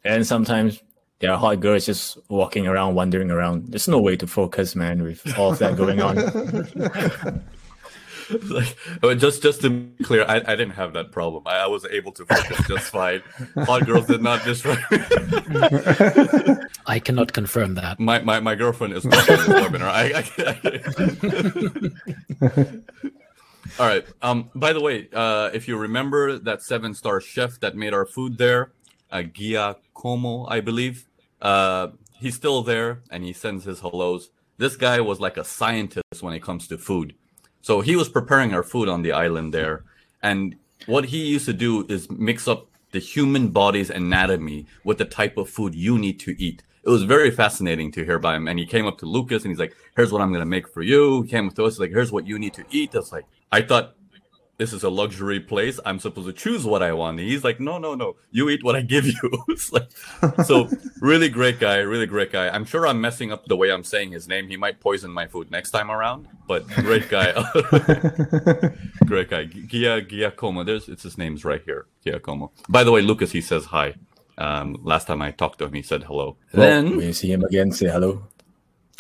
and 0.04 0.26
sometimes 0.26 0.82
there 1.20 1.32
are 1.32 1.38
hot 1.38 1.60
girls 1.60 1.86
just 1.86 2.18
walking 2.28 2.66
around, 2.66 2.94
wandering 2.94 3.30
around. 3.30 3.72
There's 3.72 3.88
no 3.88 3.98
way 3.98 4.16
to 4.16 4.26
focus, 4.26 4.76
man, 4.76 5.02
with 5.02 5.26
all 5.38 5.52
of 5.52 5.58
that 5.60 5.78
going 5.78 6.02
on. 6.02 7.42
like 8.50 8.76
oh, 9.02 9.14
just 9.14 9.42
just 9.42 9.60
to 9.62 9.70
be 9.70 10.04
clear, 10.04 10.24
I, 10.24 10.36
I 10.36 10.56
didn't 10.56 10.70
have 10.70 10.92
that 10.94 11.12
problem. 11.12 11.42
I, 11.46 11.58
I 11.58 11.66
was 11.66 11.84
able 11.86 12.12
to 12.12 12.24
focus 12.24 12.66
just 12.66 12.90
fine. 12.90 13.22
Hot 13.56 13.84
girls 13.86 14.06
did 14.06 14.22
not 14.22 14.46
me. 14.46 14.54
I 16.86 16.98
cannot 16.98 17.32
confirm 17.32 17.74
that. 17.74 18.00
My 18.00 18.20
my, 18.20 18.40
my 18.40 18.54
girlfriend 18.54 18.94
is 18.94 19.04
not 19.04 19.26
this 19.26 19.46
webinar. 19.46 19.88
I, 19.88 20.18
I, 20.18 20.22
I 22.52 22.80
All 23.78 23.86
right. 23.86 24.04
Um. 24.22 24.50
By 24.54 24.72
the 24.72 24.80
way, 24.80 25.08
uh, 25.12 25.50
if 25.52 25.68
you 25.68 25.76
remember 25.76 26.38
that 26.38 26.62
seven 26.62 26.94
star 26.94 27.20
chef 27.20 27.60
that 27.60 27.76
made 27.76 27.92
our 27.94 28.06
food 28.06 28.38
there, 28.38 28.72
uh, 29.10 29.22
Giacomo, 29.22 30.46
I 30.48 30.60
believe. 30.60 31.06
Uh, 31.40 31.88
he's 32.14 32.34
still 32.34 32.62
there, 32.62 33.02
and 33.10 33.22
he 33.22 33.32
sends 33.32 33.64
his 33.64 33.80
hellos. 33.80 34.30
This 34.58 34.76
guy 34.76 35.00
was 35.00 35.20
like 35.20 35.36
a 35.36 35.44
scientist 35.44 36.22
when 36.22 36.34
it 36.34 36.42
comes 36.42 36.66
to 36.68 36.78
food. 36.78 37.14
So 37.66 37.81
he 37.81 37.96
was 37.96 38.09
preparing 38.09 38.55
our 38.55 38.62
food 38.62 38.88
on 38.88 39.02
the 39.02 39.11
island 39.11 39.52
there. 39.52 39.83
And 40.22 40.55
what 40.87 41.07
he 41.07 41.26
used 41.26 41.46
to 41.46 41.52
do 41.52 41.85
is 41.88 42.09
mix 42.09 42.46
up 42.46 42.68
the 42.92 43.00
human 43.00 43.48
body's 43.48 43.90
anatomy 43.90 44.66
with 44.85 44.98
the 44.98 45.05
type 45.05 45.37
of 45.37 45.50
food 45.50 45.74
you 45.74 45.98
need 45.98 46.20
to 46.20 46.40
eat. 46.40 46.62
It 46.85 46.90
was 46.90 47.02
very 47.02 47.33
fascinating 47.33 47.90
to 47.90 48.05
hear 48.05 48.20
by 48.20 48.37
him. 48.37 48.46
And 48.46 48.61
he 48.61 48.66
came 48.66 48.87
up 48.87 48.98
to 48.98 49.07
Lucas 49.07 49.42
and 49.42 49.50
he's 49.50 49.59
like, 49.59 49.74
here's 49.96 50.12
what 50.12 50.22
I'm 50.22 50.31
going 50.31 50.46
to 50.46 50.55
make 50.57 50.68
for 50.68 50.83
you. 50.83 51.22
He 51.22 51.29
came 51.29 51.48
up 51.48 51.57
to 51.57 51.64
us 51.64 51.81
like, 51.81 51.90
here's 51.90 52.12
what 52.12 52.24
you 52.24 52.38
need 52.38 52.55
to 52.55 52.64
eat. 52.70 52.92
That's 52.92 53.11
like, 53.11 53.24
I 53.50 53.62
thought 53.62 53.96
this 54.58 54.72
is 54.72 54.82
a 54.82 54.88
luxury 54.90 55.38
place. 55.40 55.78
I'm 55.84 55.98
supposed 55.98 56.26
to 56.28 56.32
choose 56.32 56.64
what 56.64 56.82
I 56.82 56.92
want. 56.92 57.20
And 57.20 57.28
he's 57.28 57.44
like, 57.44 57.60
no, 57.60 57.76
no, 57.78 57.94
no. 57.94 58.16
You 58.30 58.48
eat 58.48 58.64
what 58.64 58.74
I 58.74 58.80
give 58.82 59.06
you. 59.06 59.44
it's 59.48 59.70
like, 59.72 59.88
so 60.44 60.68
really 61.00 61.28
great 61.28 61.58
guy, 61.60 61.76
really 61.78 62.06
great 62.06 62.32
guy. 62.32 62.48
I'm 62.48 62.64
sure 62.64 62.86
I'm 62.86 63.00
messing 63.00 63.32
up 63.32 63.44
the 63.46 63.56
way 63.56 63.70
I'm 63.70 63.84
saying 63.84 64.12
his 64.12 64.26
name. 64.28 64.48
He 64.48 64.56
might 64.56 64.80
poison 64.80 65.10
my 65.12 65.26
food 65.26 65.50
next 65.50 65.72
time 65.72 65.90
around, 65.90 66.28
but 66.48 66.66
great 66.68 67.08
guy. 67.10 67.32
great 69.06 69.30
guy. 69.30 69.44
Gia 69.44 70.00
Giacomo. 70.02 70.64
There's 70.64 70.88
it's 70.88 71.02
his 71.02 71.18
name's 71.18 71.44
right 71.44 71.62
here. 71.64 71.86
Giacomo. 72.04 72.52
By 72.68 72.84
the 72.84 72.92
way, 72.92 73.02
Lucas, 73.02 73.32
he 73.32 73.40
says 73.40 73.66
hi. 73.66 73.94
Um, 74.38 74.78
last 74.82 75.06
time 75.06 75.22
I 75.22 75.30
talked 75.30 75.58
to 75.60 75.64
him, 75.66 75.72
he 75.72 75.82
said 75.82 76.04
hello. 76.04 76.36
Well, 76.52 76.66
then 76.82 76.96
we 76.98 77.12
see 77.12 77.32
him 77.32 77.42
again, 77.44 77.72
say 77.72 77.86
hello. 77.88 78.22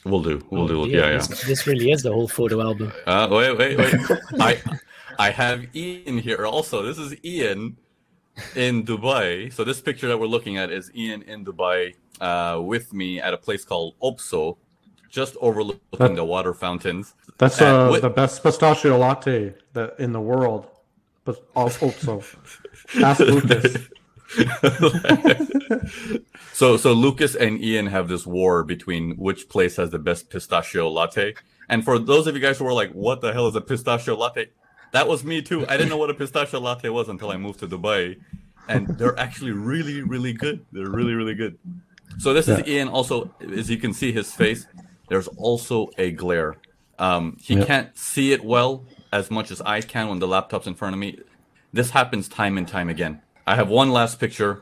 we'll 0.04 0.22
do. 0.22 0.42
We'll 0.50 0.64
Oh, 0.64 0.68
do. 0.86 0.90
dear, 0.90 1.00
Yeah, 1.00 1.10
yeah. 1.12 1.16
This, 1.18 1.44
this 1.44 1.66
really 1.66 1.90
is 1.90 2.02
the 2.02 2.12
whole 2.12 2.28
photo 2.28 2.62
album. 2.62 2.92
Uh, 3.06 3.28
wait, 3.30 3.56
wait, 3.58 3.76
wait. 3.78 3.94
I 4.40 4.58
I 5.18 5.30
have 5.30 5.74
Ian 5.74 6.18
here 6.18 6.46
also. 6.46 6.82
This 6.82 6.98
is 6.98 7.14
Ian 7.24 7.76
in 8.54 8.84
Dubai. 8.84 9.52
So 9.52 9.64
this 9.64 9.80
picture 9.80 10.08
that 10.08 10.18
we're 10.18 10.26
looking 10.26 10.56
at 10.58 10.70
is 10.70 10.90
Ian 10.94 11.22
in 11.22 11.44
Dubai 11.44 11.94
uh, 12.20 12.60
with 12.62 12.92
me 12.92 13.20
at 13.20 13.32
a 13.34 13.36
place 13.38 13.64
called 13.64 13.94
Opso, 14.02 14.56
just 15.10 15.36
overlooking 15.40 15.80
That- 15.98 16.14
the 16.16 16.24
water 16.24 16.54
fountains. 16.54 17.14
That's 17.38 17.60
Uh, 17.60 17.98
the 18.00 18.08
best 18.10 18.42
pistachio 18.42 18.96
latte 18.98 19.54
that 19.74 19.98
in 19.98 20.12
the 20.12 20.20
world. 20.20 20.68
But 21.24 21.42
hope. 21.54 22.24
Ask 23.02 23.20
Lucas. 23.20 23.76
so 26.52 26.76
so 26.76 26.92
Lucas 26.92 27.34
and 27.34 27.60
Ian 27.62 27.86
have 27.86 28.08
this 28.08 28.26
war 28.26 28.62
between 28.64 29.16
which 29.16 29.48
place 29.48 29.76
has 29.76 29.90
the 29.90 29.98
best 29.98 30.30
pistachio 30.30 30.88
latte. 30.88 31.34
And 31.68 31.84
for 31.84 31.98
those 31.98 32.26
of 32.28 32.34
you 32.36 32.40
guys 32.40 32.58
who 32.58 32.66
are 32.66 32.72
like, 32.72 32.92
"What 32.92 33.20
the 33.20 33.32
hell 33.32 33.48
is 33.48 33.56
a 33.56 33.60
pistachio 33.60 34.16
latte?" 34.16 34.46
That 34.96 35.08
was 35.08 35.24
me 35.24 35.42
too. 35.42 35.60
I 35.68 35.76
didn't 35.76 35.90
know 35.92 36.00
what 36.02 36.08
a 36.08 36.14
pistachio 36.14 36.58
latte 36.58 36.88
was 36.88 37.06
until 37.14 37.30
I 37.30 37.36
moved 37.36 37.58
to 37.60 37.68
Dubai, 37.68 38.16
and 38.72 38.82
they're 38.98 39.18
actually 39.26 39.52
really 39.52 40.00
really 40.14 40.32
good. 40.32 40.64
They're 40.72 40.94
really 41.00 41.14
really 41.20 41.34
good. 41.42 41.58
So 42.24 42.32
this 42.32 42.48
is 42.48 42.58
Ian. 42.66 42.88
Also, 42.88 43.16
as 43.60 43.68
you 43.72 43.78
can 43.84 43.92
see 43.92 44.10
his 44.20 44.28
face, 44.32 44.66
there's 45.10 45.28
also 45.48 45.76
a 45.98 46.08
glare. 46.22 46.52
Um, 46.98 47.36
he 47.48 47.54
Yeah. 47.56 47.64
can't 47.70 47.90
see 48.10 48.32
it 48.36 48.42
well 48.54 48.70
as 49.12 49.30
much 49.30 49.48
as 49.54 49.60
I 49.76 49.78
can 49.82 50.04
when 50.10 50.18
the 50.24 50.30
laptop's 50.34 50.66
in 50.66 50.74
front 50.80 50.94
of 50.96 51.00
me. 51.04 51.10
This 51.78 51.90
happens 51.90 52.24
time 52.40 52.54
and 52.56 52.66
time 52.76 52.88
again. 52.88 53.14
I 53.46 53.54
have 53.60 53.68
one 53.68 53.90
last 53.98 54.14
picture. 54.24 54.52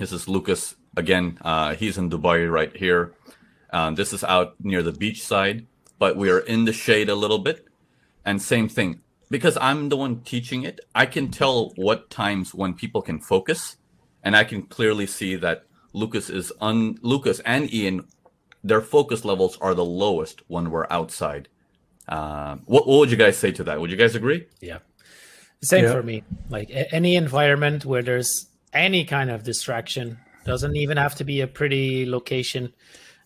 This 0.00 0.12
is 0.16 0.22
Lucas 0.34 0.62
again. 1.02 1.26
Uh, 1.50 1.74
he's 1.80 1.98
in 2.00 2.08
Dubai 2.08 2.38
right 2.58 2.74
here. 2.84 3.02
Um, 3.76 3.96
this 4.00 4.10
is 4.16 4.22
out 4.24 4.48
near 4.70 4.82
the 4.82 4.92
beach 5.02 5.20
side, 5.32 5.66
but 5.98 6.16
we 6.16 6.30
are 6.34 6.42
in 6.54 6.64
the 6.64 6.72
shade 6.72 7.08
a 7.10 7.14
little 7.24 7.38
bit. 7.48 7.58
And 8.24 8.40
same 8.40 8.68
thing, 8.78 8.90
because 9.32 9.56
I'm 9.60 9.88
the 9.88 9.96
one 9.96 10.20
teaching 10.20 10.62
it, 10.64 10.78
I 10.94 11.06
can 11.06 11.30
tell 11.30 11.72
what 11.76 12.10
times 12.10 12.54
when 12.54 12.74
people 12.74 13.02
can 13.02 13.18
focus, 13.18 13.76
and 14.22 14.36
I 14.36 14.44
can 14.44 14.62
clearly 14.62 15.06
see 15.06 15.36
that 15.36 15.64
Lucas 15.92 16.30
is 16.30 16.52
un 16.60 16.98
Lucas 17.02 17.40
and 17.40 17.72
Ian, 17.72 18.06
their 18.62 18.80
focus 18.80 19.24
levels 19.24 19.58
are 19.60 19.74
the 19.74 19.84
lowest 19.84 20.42
when 20.48 20.70
we're 20.70 20.86
outside. 20.90 21.48
Uh, 22.08 22.56
what, 22.66 22.86
what 22.86 22.98
would 22.98 23.10
you 23.10 23.16
guys 23.16 23.36
say 23.36 23.52
to 23.52 23.64
that? 23.64 23.80
Would 23.80 23.90
you 23.90 23.96
guys 23.96 24.14
agree? 24.14 24.46
Yeah. 24.60 24.78
Same 25.62 25.84
Yeah. 25.84 25.92
for 25.92 26.02
me. 26.02 26.24
Like 26.50 26.70
a- 26.70 26.92
any 26.94 27.16
environment 27.16 27.84
where 27.84 28.02
there's 28.02 28.48
any 28.72 29.04
kind 29.04 29.30
of 29.30 29.42
distraction, 29.44 30.18
doesn't 30.44 30.76
even 30.76 30.96
have 30.96 31.14
to 31.16 31.24
be 31.24 31.40
a 31.40 31.46
pretty 31.46 32.04
location. 32.06 32.72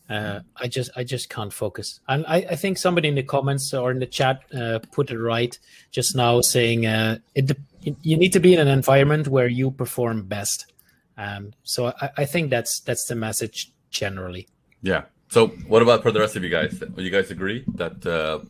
Uh, 0.08 0.40
I 0.56 0.68
just 0.68 0.90
I 0.96 1.02
just 1.02 1.28
can't 1.28 1.52
focus. 1.52 2.00
And 2.06 2.24
I, 2.28 2.36
I 2.50 2.56
think 2.56 2.78
somebody 2.78 3.08
in 3.08 3.16
the 3.16 3.24
comments 3.24 3.74
or 3.74 3.90
in 3.90 3.98
the 3.98 4.06
chat 4.06 4.42
uh, 4.54 4.78
put 4.92 5.10
it 5.10 5.18
right 5.18 5.58
just 5.90 6.14
now, 6.14 6.40
saying 6.40 6.86
uh, 6.86 7.18
it 7.34 7.56
you 8.02 8.16
need 8.16 8.32
to 8.32 8.40
be 8.40 8.54
in 8.54 8.60
an 8.60 8.68
environment 8.68 9.28
where 9.28 9.48
you 9.48 9.70
perform 9.70 10.22
best. 10.24 10.72
Um, 11.16 11.52
so 11.62 11.92
I, 12.00 12.10
I 12.18 12.24
think 12.24 12.50
that's 12.50 12.80
that's 12.80 13.06
the 13.06 13.14
message 13.14 13.72
generally. 13.90 14.48
Yeah. 14.82 15.02
So, 15.28 15.48
what 15.68 15.82
about 15.82 16.02
for 16.02 16.12
the 16.12 16.20
rest 16.20 16.36
of 16.36 16.44
you 16.44 16.50
guys? 16.50 16.80
Would 16.80 17.04
you 17.04 17.10
guys 17.10 17.30
agree 17.30 17.64
that 17.74 18.06
uh, 18.06 18.40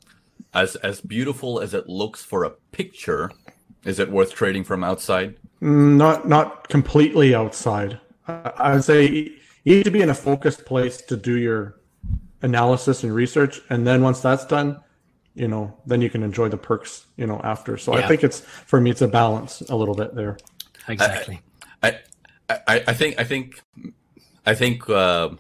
as 0.53 0.77
as 0.77 1.01
beautiful 1.01 1.61
as 1.61 1.75
it 1.75 1.89
looks 1.89 2.23
for 2.23 2.45
a 2.45 2.51
picture, 2.51 3.31
is 3.85 3.99
it 3.99 4.11
worth 4.11 4.35
trading 4.35 4.65
from 4.65 4.85
outside? 4.85 5.37
Mm, 5.63 5.97
Not 5.97 6.29
not 6.29 6.69
completely 6.69 7.35
outside. 7.35 7.99
I 8.29 8.53
I 8.59 8.75
would 8.75 8.85
say 8.85 9.33
you 9.67 9.75
need 9.75 9.85
to 9.85 9.91
be 9.91 10.01
in 10.01 10.11
a 10.11 10.15
focused 10.15 10.65
place 10.65 10.99
to 11.03 11.17
do 11.17 11.37
your 11.37 11.81
analysis 12.43 13.03
and 13.03 13.13
research, 13.13 13.61
and 13.69 13.85
then 13.85 14.01
once 14.01 14.21
that's 14.21 14.47
done, 14.47 14.81
you 15.35 15.49
know, 15.49 15.77
then 15.85 16.01
you 16.01 16.09
can 16.09 16.23
enjoy 16.23 16.49
the 16.49 16.57
perks, 16.57 17.07
you 17.17 17.27
know, 17.27 17.41
after. 17.43 17.77
So 17.77 17.93
Yeah. 17.93 18.05
I 18.05 18.09
think 18.09 18.23
it's 18.23 18.39
for 18.41 18.81
me, 18.81 18.93
it's 18.93 19.03
a 19.03 19.09
balance 19.09 19.63
a 19.63 19.75
little 19.75 19.97
bit 19.97 20.15
there. 20.15 20.39
Exactly. 20.87 21.41
I, 21.83 21.99
I, 22.49 22.85
I 22.87 22.93
think, 22.93 23.19
I 23.19 23.25
think, 23.25 23.61
I 24.47 24.55
think 24.55 24.89
uh, 24.89 25.31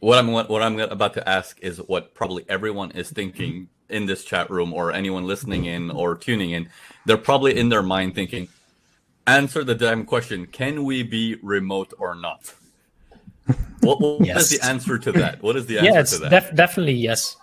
what 0.00 0.18
I'm 0.18 0.32
what, 0.32 0.50
what 0.50 0.60
I'm 0.60 0.80
about 0.80 1.14
to 1.14 1.28
ask 1.28 1.56
is 1.60 1.78
what 1.78 2.14
probably 2.14 2.44
everyone 2.48 2.90
is 2.90 3.10
thinking 3.10 3.68
in 3.88 4.06
this 4.06 4.24
chat 4.24 4.50
room, 4.50 4.74
or 4.74 4.90
anyone 4.90 5.24
listening 5.24 5.66
in 5.66 5.88
or 5.88 6.16
tuning 6.16 6.50
in. 6.50 6.68
They're 7.06 7.16
probably 7.16 7.56
in 7.56 7.68
their 7.68 7.84
mind 7.84 8.16
thinking, 8.16 8.48
"Answer 9.24 9.62
the 9.62 9.76
damn 9.76 10.04
question: 10.04 10.46
Can 10.46 10.82
we 10.82 11.04
be 11.04 11.36
remote 11.40 11.92
or 11.96 12.16
not?" 12.16 12.54
What, 13.82 14.00
what 14.00 14.20
is 14.20 14.26
Yes. 14.26 14.50
the 14.50 14.64
answer 14.64 14.98
to 14.98 15.12
that? 15.12 15.42
What 15.42 15.56
is 15.56 15.66
the 15.66 15.78
answer 15.78 15.92
yeah, 15.92 16.02
to 16.02 16.18
that? 16.18 16.30
def- 16.30 16.54
definitely 16.54 16.94
yes. 16.94 17.36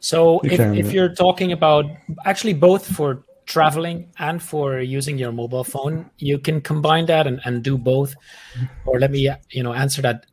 So 0.00 0.40
if, 0.40 0.60
if 0.60 0.86
uh, 0.86 0.90
you're 0.90 1.14
talking 1.14 1.52
about 1.52 1.86
actually 2.24 2.52
both 2.54 2.86
for 2.86 3.24
traveling 3.46 4.12
and 4.18 4.42
for 4.42 4.80
using 4.80 5.18
your 5.18 5.32
mobile 5.32 5.64
phone, 5.64 6.10
you 6.18 6.38
can 6.38 6.60
combine 6.60 7.06
that 7.06 7.26
and, 7.26 7.40
and 7.44 7.62
do 7.62 7.78
both. 7.78 8.14
Mm-hmm. 8.54 8.88
Or 8.88 9.00
let 9.00 9.10
me 9.10 9.30
you 9.50 9.62
know 9.62 9.72
answer 9.72 10.02
that 10.02 10.26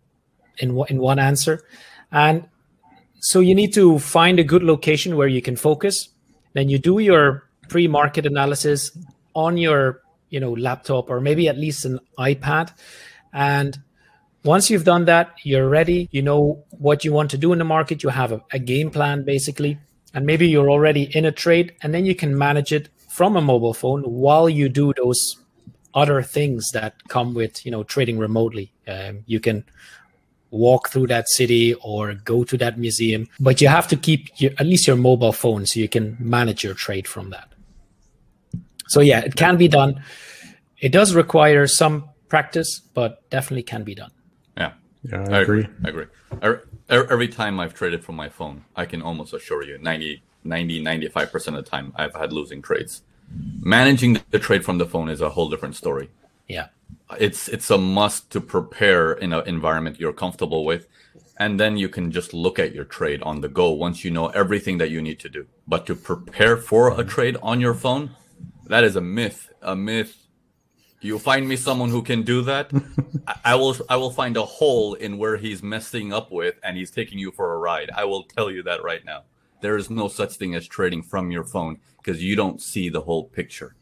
in 0.58 0.78
in 0.90 1.00
one 1.00 1.20
answer. 1.20 1.62
And 2.12 2.46
so 3.20 3.40
you 3.40 3.56
need 3.56 3.74
to 3.74 4.00
find 4.00 4.40
a 4.40 4.44
good 4.44 4.64
location 4.64 5.16
where 5.16 5.28
you 5.28 5.42
can 5.42 5.56
focus. 5.56 6.10
Then 6.54 6.70
you 6.70 6.78
do 6.78 7.00
your 7.00 7.50
pre-market 7.70 8.26
analysis 8.26 8.96
on 9.34 9.58
your 9.58 10.02
you 10.30 10.40
know 10.40 10.52
laptop 10.52 11.10
or 11.10 11.22
maybe 11.22 11.48
at 11.48 11.58
least 11.58 11.86
an 11.86 12.00
iPad, 12.20 12.74
and 13.32 13.78
once 14.44 14.70
you've 14.70 14.84
done 14.84 15.06
that, 15.06 15.34
you're 15.44 15.70
ready. 15.70 16.10
You 16.12 16.22
know 16.22 16.64
what 16.72 17.06
you 17.06 17.14
want 17.14 17.32
to 17.32 17.38
do 17.38 17.54
in 17.54 17.60
the 17.60 17.66
market. 17.66 18.04
You 18.04 18.10
have 18.10 18.32
a, 18.32 18.42
a 18.52 18.60
game 18.60 18.92
plan 18.92 19.24
basically, 19.24 19.78
and 20.14 20.26
maybe 20.26 20.48
you're 20.48 20.70
already 20.70 21.04
in 21.16 21.26
a 21.26 21.32
trade, 21.32 21.74
and 21.82 21.94
then 21.94 22.06
you 22.06 22.16
can 22.16 22.38
manage 22.38 22.72
it 22.72 22.90
from 23.10 23.36
a 23.36 23.42
mobile 23.42 23.74
phone 23.74 24.02
while 24.04 24.50
you 24.50 24.70
do 24.70 24.94
those 24.98 25.38
other 25.94 26.24
things 26.24 26.72
that 26.72 26.96
come 27.08 27.34
with 27.34 27.66
you 27.66 27.72
know 27.72 27.84
trading 27.84 28.18
remotely. 28.18 28.72
Um, 28.88 29.24
you 29.28 29.40
can 29.40 29.64
walk 30.52 30.90
through 30.90 31.08
that 31.08 31.28
city 31.30 31.74
or 31.76 32.14
go 32.14 32.44
to 32.44 32.58
that 32.58 32.78
museum, 32.78 33.28
but 33.40 33.60
you 33.60 33.68
have 33.68 33.88
to 33.88 33.96
keep 33.96 34.30
your, 34.40 34.52
at 34.60 34.68
least 34.68 34.86
your 34.86 34.96
mobile 34.96 35.32
phone 35.32 35.66
so 35.66 35.80
you 35.80 35.90
can 35.90 36.16
manage 36.20 36.64
your 36.64 36.76
trade 36.76 37.08
from 37.08 37.32
that. 37.32 37.50
So 38.88 39.00
yeah, 39.02 39.22
it 39.22 39.36
can 39.36 39.58
be 39.58 39.68
done. 39.68 40.04
It 40.80 40.92
does 40.92 41.16
require 41.16 41.66
some 41.66 42.10
practice, 42.28 42.82
but 42.94 43.28
definitely 43.32 43.64
can 43.64 43.84
be 43.84 43.96
done. 43.96 44.12
Yeah. 45.04 45.30
Yeah, 45.30 45.38
I, 45.38 45.42
agree. 45.42 45.68
I 45.84 45.90
agree. 45.90 46.06
Every, 46.42 46.60
every 46.90 47.28
time 47.28 47.60
I've 47.60 47.74
traded 47.74 48.04
from 48.04 48.16
my 48.16 48.30
phone, 48.30 48.66
I 48.76 48.86
can 48.86 49.02
almost 49.02 49.34
assure 49.34 49.64
you 49.64 49.78
90, 49.78 50.22
90 50.44 50.84
95% 50.84 51.48
of 51.48 51.54
the 51.56 51.62
time 51.64 51.94
I've 51.96 52.16
had 52.16 52.34
losing 52.34 52.62
trades. 52.62 53.04
Managing 53.60 54.20
the 54.32 54.40
trade 54.40 54.64
from 54.64 54.78
the 54.78 54.86
phone 54.86 55.10
is 55.10 55.22
a 55.22 55.30
whole 55.30 55.50
different 55.50 55.76
story. 55.76 56.10
Yeah. 56.48 56.68
It's 57.20 57.48
it's 57.48 57.70
a 57.70 57.78
must 57.78 58.32
to 58.32 58.42
prepare 58.42 59.14
in 59.14 59.34
an 59.34 59.48
environment 59.48 60.00
you're 60.00 60.14
comfortable 60.14 60.66
with 60.66 60.88
and 61.38 61.60
then 61.60 61.78
you 61.78 61.90
can 61.90 62.12
just 62.12 62.34
look 62.34 62.60
at 62.60 62.74
your 62.74 62.84
trade 62.86 63.22
on 63.24 63.42
the 63.42 63.50
go 63.50 63.72
once 63.72 64.04
you 64.04 64.12
know 64.12 64.28
everything 64.28 64.78
that 64.78 64.90
you 64.90 65.02
need 65.02 65.20
to 65.20 65.30
do. 65.30 65.48
But 65.68 65.86
to 65.88 65.96
prepare 65.96 66.58
for 66.58 67.00
a 67.00 67.04
trade 67.04 67.38
on 67.42 67.60
your 67.60 67.74
phone, 67.74 68.12
that 68.68 68.84
is 68.84 68.96
a 68.96 69.02
myth. 69.02 69.50
A 69.62 69.76
myth. 69.76 70.23
You 71.04 71.20
find 71.20 71.48
me 71.48 71.56
someone 71.58 71.90
who 71.90 72.02
can 72.02 72.24
do 72.24 72.42
that, 72.44 72.72
I- 73.28 73.40
I 73.52 73.56
will 73.56 73.76
I 73.90 73.98
will 73.98 74.12
find 74.12 74.38
a 74.38 74.44
hole 74.46 74.94
in 74.96 75.18
where 75.18 75.38
he's 75.38 75.62
messing 75.62 76.14
up 76.14 76.32
with 76.32 76.56
and 76.64 76.78
he's 76.78 76.92
taking 76.92 77.20
you 77.20 77.32
for 77.32 77.54
a 77.54 77.58
ride. 77.58 77.90
I 77.96 78.06
will 78.06 78.24
tell 78.24 78.50
you 78.50 78.64
that 78.64 78.84
right 78.84 79.04
now. 79.06 79.24
There 79.62 79.78
is 79.78 79.90
no 79.90 80.08
such 80.08 80.34
thing 80.36 80.56
as 80.56 80.68
trading 80.68 81.04
from 81.04 81.32
your 81.32 81.44
phone 81.44 81.78
because 81.98 82.22
you 82.24 82.36
don't 82.36 82.62
see 82.62 82.90
the 82.90 83.02
whole 83.02 83.26
picture. 83.26 83.76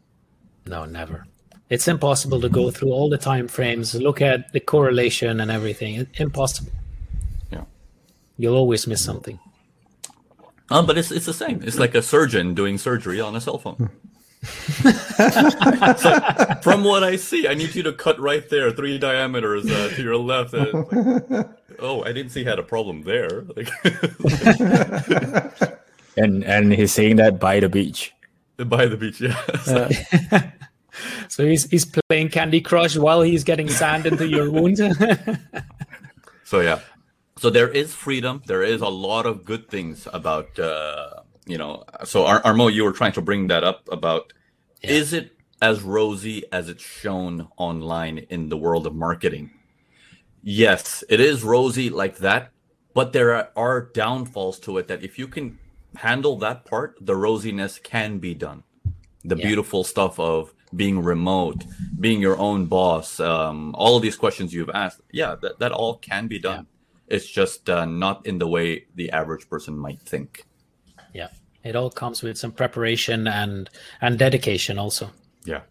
No, 0.65 0.85
never. 0.85 1.25
It's 1.69 1.87
impossible 1.87 2.41
to 2.41 2.49
go 2.49 2.69
through 2.69 2.91
all 2.91 3.09
the 3.09 3.17
time 3.17 3.47
frames, 3.47 3.95
look 3.95 4.21
at 4.21 4.51
the 4.51 4.59
correlation 4.59 5.39
and 5.39 5.49
everything. 5.49 5.95
It, 5.95 6.09
impossible. 6.19 6.71
Yeah. 7.51 7.63
You'll 8.37 8.57
always 8.57 8.85
miss 8.87 9.03
something. 9.03 9.39
Uh, 10.69 10.81
but 10.83 10.97
it's 10.97 11.11
it's 11.11 11.25
the 11.25 11.33
same. 11.33 11.61
It's 11.63 11.79
like 11.79 11.95
a 11.95 12.01
surgeon 12.01 12.53
doing 12.53 12.77
surgery 12.77 13.19
on 13.21 13.35
a 13.35 13.41
cell 13.41 13.57
phone. 13.57 13.89
So, 14.43 14.89
from 16.63 16.83
what 16.83 17.03
I 17.03 17.15
see, 17.15 17.47
I 17.47 17.53
need 17.53 17.75
you 17.75 17.83
to 17.83 17.93
cut 17.93 18.19
right 18.19 18.47
there, 18.49 18.71
three 18.71 18.97
diameters 18.97 19.69
uh, 19.69 19.91
to 19.95 20.01
your 20.01 20.17
left. 20.17 20.53
Like, 20.53 20.73
oh, 21.79 22.03
I 22.03 22.11
didn't 22.11 22.31
see 22.31 22.39
he 22.41 22.45
had 22.45 22.59
a 22.59 22.63
problem 22.63 23.03
there. 23.03 23.45
Like, 23.55 23.69
And 26.17 26.43
and 26.43 26.73
he's 26.73 26.91
saying 26.91 27.15
that 27.17 27.39
by 27.39 27.59
the 27.61 27.69
beach. 27.69 28.13
by 28.57 28.85
the 28.85 28.97
beach. 28.97 29.21
Yeah. 29.21 29.39
Uh, 29.65 29.89
so 31.29 31.45
he's 31.45 31.69
he's 31.69 31.85
playing 31.85 32.29
Candy 32.29 32.59
Crush 32.59 32.97
while 32.97 33.21
he's 33.21 33.45
getting 33.45 33.69
sand 33.69 34.05
into 34.05 34.27
your 34.27 34.51
wound. 34.51 34.77
so 36.43 36.59
yeah, 36.59 36.79
so 37.37 37.49
there 37.49 37.69
is 37.69 37.93
freedom. 37.93 38.41
There 38.45 38.61
is 38.61 38.81
a 38.81 38.89
lot 38.89 39.25
of 39.25 39.45
good 39.45 39.69
things 39.69 40.05
about 40.11 40.59
uh, 40.59 41.20
you 41.45 41.57
know. 41.57 41.83
So 42.03 42.25
Ar- 42.25 42.41
Armo, 42.43 42.71
you 42.71 42.83
were 42.83 42.91
trying 42.91 43.13
to 43.13 43.21
bring 43.21 43.47
that 43.47 43.63
up 43.63 43.87
about 43.91 44.33
yeah. 44.81 44.91
is 44.91 45.13
it 45.13 45.37
as 45.61 45.81
rosy 45.81 46.43
as 46.51 46.69
it's 46.69 46.83
shown 46.83 47.47
online 47.57 48.19
in 48.29 48.49
the 48.49 48.57
world 48.57 48.87
of 48.87 48.95
marketing? 48.95 49.51
Yes, 50.43 51.03
it 51.07 51.19
is 51.19 51.43
rosy 51.43 51.89
like 51.89 52.17
that, 52.17 52.51
but 52.93 53.13
there 53.13 53.35
are, 53.35 53.49
are 53.55 53.81
downfalls 53.81 54.59
to 54.61 54.79
it 54.79 54.87
that 54.87 55.03
if 55.03 55.19
you 55.19 55.27
can 55.27 55.59
handle 55.95 56.37
that 56.37 56.65
part, 56.65 56.97
the 56.99 57.13
rosiness 57.13 57.81
can 57.81 58.17
be 58.17 58.33
done. 58.33 58.63
The 59.23 59.35
yeah. 59.35 59.45
beautiful 59.45 59.83
stuff 59.83 60.19
of 60.19 60.53
being 60.75 61.03
remote, 61.03 61.63
being 61.99 62.21
your 62.21 62.37
own 62.39 62.65
boss, 62.65 63.19
um, 63.19 63.75
all 63.75 63.97
of 63.97 64.01
these 64.01 64.15
questions 64.15 64.51
you've 64.51 64.69
asked, 64.71 65.01
yeah, 65.11 65.35
that, 65.41 65.59
that 65.59 65.71
all 65.71 65.97
can 65.97 66.27
be 66.27 66.39
done. 66.39 66.65
Yeah. 67.07 67.15
It's 67.17 67.27
just 67.27 67.69
uh, 67.69 67.85
not 67.85 68.25
in 68.25 68.39
the 68.39 68.47
way 68.47 68.85
the 68.95 69.11
average 69.11 69.47
person 69.49 69.77
might 69.77 70.01
think. 70.01 70.45
Yeah, 71.13 71.29
it 71.63 71.75
all 71.75 71.89
comes 71.89 72.21
with 72.21 72.37
some 72.37 72.51
preparation 72.51 73.27
and 73.27 73.69
and 74.01 74.17
dedication 74.17 74.77
also. 74.77 75.09
Yeah, 75.45 75.61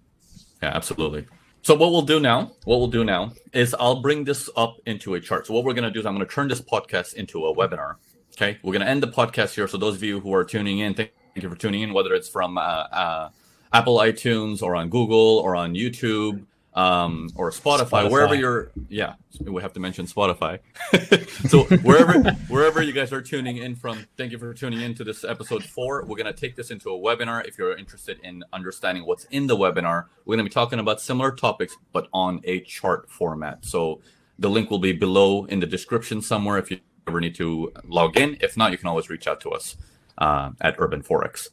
yeah, 0.62 0.70
absolutely. 0.74 1.26
So 1.62 1.74
what 1.74 1.90
we'll 1.92 2.02
do 2.02 2.20
now, 2.20 2.52
what 2.64 2.78
we'll 2.78 2.88
do 2.88 3.04
now 3.04 3.32
is 3.52 3.74
I'll 3.78 4.00
bring 4.00 4.24
this 4.24 4.48
up 4.56 4.78
into 4.86 5.14
a 5.14 5.20
chart. 5.20 5.46
So 5.46 5.52
what 5.52 5.64
we're 5.64 5.74
going 5.74 5.84
to 5.84 5.90
do 5.90 6.00
is 6.00 6.06
I'm 6.06 6.14
going 6.14 6.26
to 6.26 6.34
turn 6.34 6.48
this 6.48 6.60
podcast 6.60 7.14
into 7.14 7.44
a 7.44 7.54
webinar. 7.54 7.96
Okay, 8.34 8.58
we're 8.62 8.72
going 8.72 8.84
to 8.84 8.88
end 8.88 9.02
the 9.02 9.08
podcast 9.08 9.54
here. 9.54 9.68
So 9.68 9.76
those 9.76 9.96
of 9.96 10.02
you 10.02 10.20
who 10.20 10.32
are 10.32 10.44
tuning 10.44 10.78
in, 10.78 10.94
thank 10.94 11.10
you 11.34 11.48
for 11.50 11.56
tuning 11.56 11.82
in, 11.82 11.92
whether 11.92 12.14
it's 12.14 12.28
from 12.28 12.56
uh, 12.56 12.60
uh, 12.60 13.28
Apple 13.74 13.98
iTunes 13.98 14.62
or 14.62 14.74
on 14.74 14.88
Google 14.88 15.38
or 15.38 15.54
on 15.54 15.74
YouTube 15.74 16.46
um, 16.74 17.30
or 17.34 17.50
Spotify, 17.50 17.88
Spotify, 17.88 18.10
wherever 18.10 18.34
you're. 18.34 18.70
Yeah, 18.88 19.14
we 19.40 19.60
have 19.62 19.72
to 19.72 19.80
mention 19.80 20.06
Spotify. 20.06 20.60
so 21.48 21.64
wherever 21.78 22.30
wherever 22.48 22.82
you 22.82 22.92
guys 22.92 23.12
are 23.12 23.22
tuning 23.22 23.58
in 23.58 23.74
from, 23.74 24.06
thank 24.16 24.32
you 24.32 24.38
for 24.38 24.54
tuning 24.54 24.80
in 24.80 24.94
to 24.94 25.04
this 25.04 25.24
episode 25.24 25.64
four. 25.64 26.04
We're 26.04 26.16
gonna 26.16 26.32
take 26.32 26.56
this 26.56 26.70
into 26.70 26.90
a 26.90 26.98
webinar. 26.98 27.46
If 27.46 27.58
you're 27.58 27.76
interested 27.76 28.20
in 28.22 28.44
understanding 28.52 29.04
what's 29.04 29.24
in 29.24 29.46
the 29.46 29.56
webinar, 29.56 30.06
we're 30.24 30.36
gonna 30.36 30.44
be 30.44 30.50
talking 30.50 30.78
about 30.78 31.00
similar 31.00 31.32
topics 31.32 31.76
but 31.92 32.08
on 32.12 32.40
a 32.44 32.60
chart 32.60 33.10
format. 33.10 33.64
So 33.64 34.00
the 34.38 34.48
link 34.48 34.70
will 34.70 34.78
be 34.78 34.92
below 34.92 35.44
in 35.44 35.60
the 35.60 35.66
description 35.66 36.22
somewhere 36.22 36.58
if 36.58 36.70
you 36.70 36.80
ever 37.06 37.20
need 37.20 37.34
to 37.36 37.72
log 37.86 38.16
in. 38.16 38.38
If 38.40 38.56
not, 38.56 38.72
you 38.72 38.78
can 38.78 38.88
always 38.88 39.10
reach 39.10 39.26
out 39.26 39.40
to 39.42 39.50
us 39.50 39.76
uh, 40.18 40.50
at 40.60 40.76
Urban 40.78 41.02
Forex. 41.02 41.48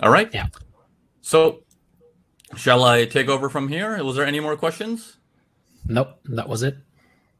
All 0.00 0.10
right. 0.10 0.32
Yeah. 0.32 0.46
So, 1.20 1.64
shall 2.56 2.84
I 2.84 3.04
take 3.04 3.28
over 3.28 3.48
from 3.48 3.68
here? 3.68 4.02
Was 4.02 4.16
there 4.16 4.26
any 4.26 4.40
more 4.40 4.56
questions? 4.56 5.16
Nope, 5.86 6.20
that 6.26 6.48
was 6.48 6.62
it. 6.62 6.76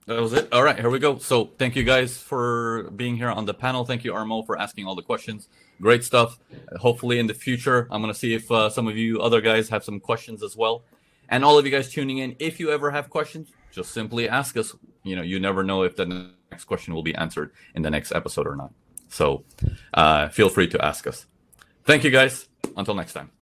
That 0.06 0.22
was 0.22 0.32
it. 0.32 0.50
All 0.52 0.62
right, 0.62 0.78
here 0.78 0.88
we 0.88 0.98
go. 0.98 1.18
So, 1.18 1.50
thank 1.58 1.76
you 1.76 1.84
guys 1.84 2.16
for 2.16 2.90
being 2.96 3.16
here 3.16 3.28
on 3.28 3.44
the 3.44 3.52
panel. 3.52 3.84
Thank 3.84 4.04
you, 4.04 4.12
Armo, 4.14 4.44
for 4.46 4.58
asking 4.58 4.86
all 4.86 4.94
the 4.94 5.02
questions. 5.02 5.48
Great 5.82 6.02
stuff. 6.02 6.38
Hopefully, 6.80 7.18
in 7.18 7.26
the 7.26 7.34
future, 7.34 7.86
I'm 7.90 8.00
going 8.00 8.12
to 8.12 8.18
see 8.18 8.32
if 8.32 8.50
uh, 8.50 8.70
some 8.70 8.88
of 8.88 8.96
you 8.96 9.20
other 9.20 9.42
guys 9.42 9.68
have 9.68 9.84
some 9.84 10.00
questions 10.00 10.42
as 10.42 10.56
well. 10.56 10.82
And 11.28 11.44
all 11.44 11.58
of 11.58 11.66
you 11.66 11.70
guys 11.70 11.92
tuning 11.92 12.18
in, 12.18 12.36
if 12.38 12.58
you 12.58 12.70
ever 12.70 12.90
have 12.90 13.10
questions, 13.10 13.50
just 13.70 13.90
simply 13.90 14.30
ask 14.30 14.56
us. 14.56 14.74
You 15.02 15.14
know, 15.14 15.22
you 15.22 15.40
never 15.40 15.62
know 15.62 15.82
if 15.82 15.94
the 15.96 16.32
next 16.50 16.64
question 16.64 16.94
will 16.94 17.02
be 17.02 17.14
answered 17.14 17.52
in 17.74 17.82
the 17.82 17.90
next 17.90 18.12
episode 18.12 18.46
or 18.46 18.56
not. 18.56 18.72
So, 19.10 19.44
uh, 19.92 20.28
feel 20.30 20.48
free 20.48 20.68
to 20.68 20.82
ask 20.82 21.06
us. 21.06 21.26
Thank 21.84 22.02
you, 22.02 22.10
guys. 22.10 22.48
Until 22.76 22.94
next 22.94 23.12
time. 23.12 23.37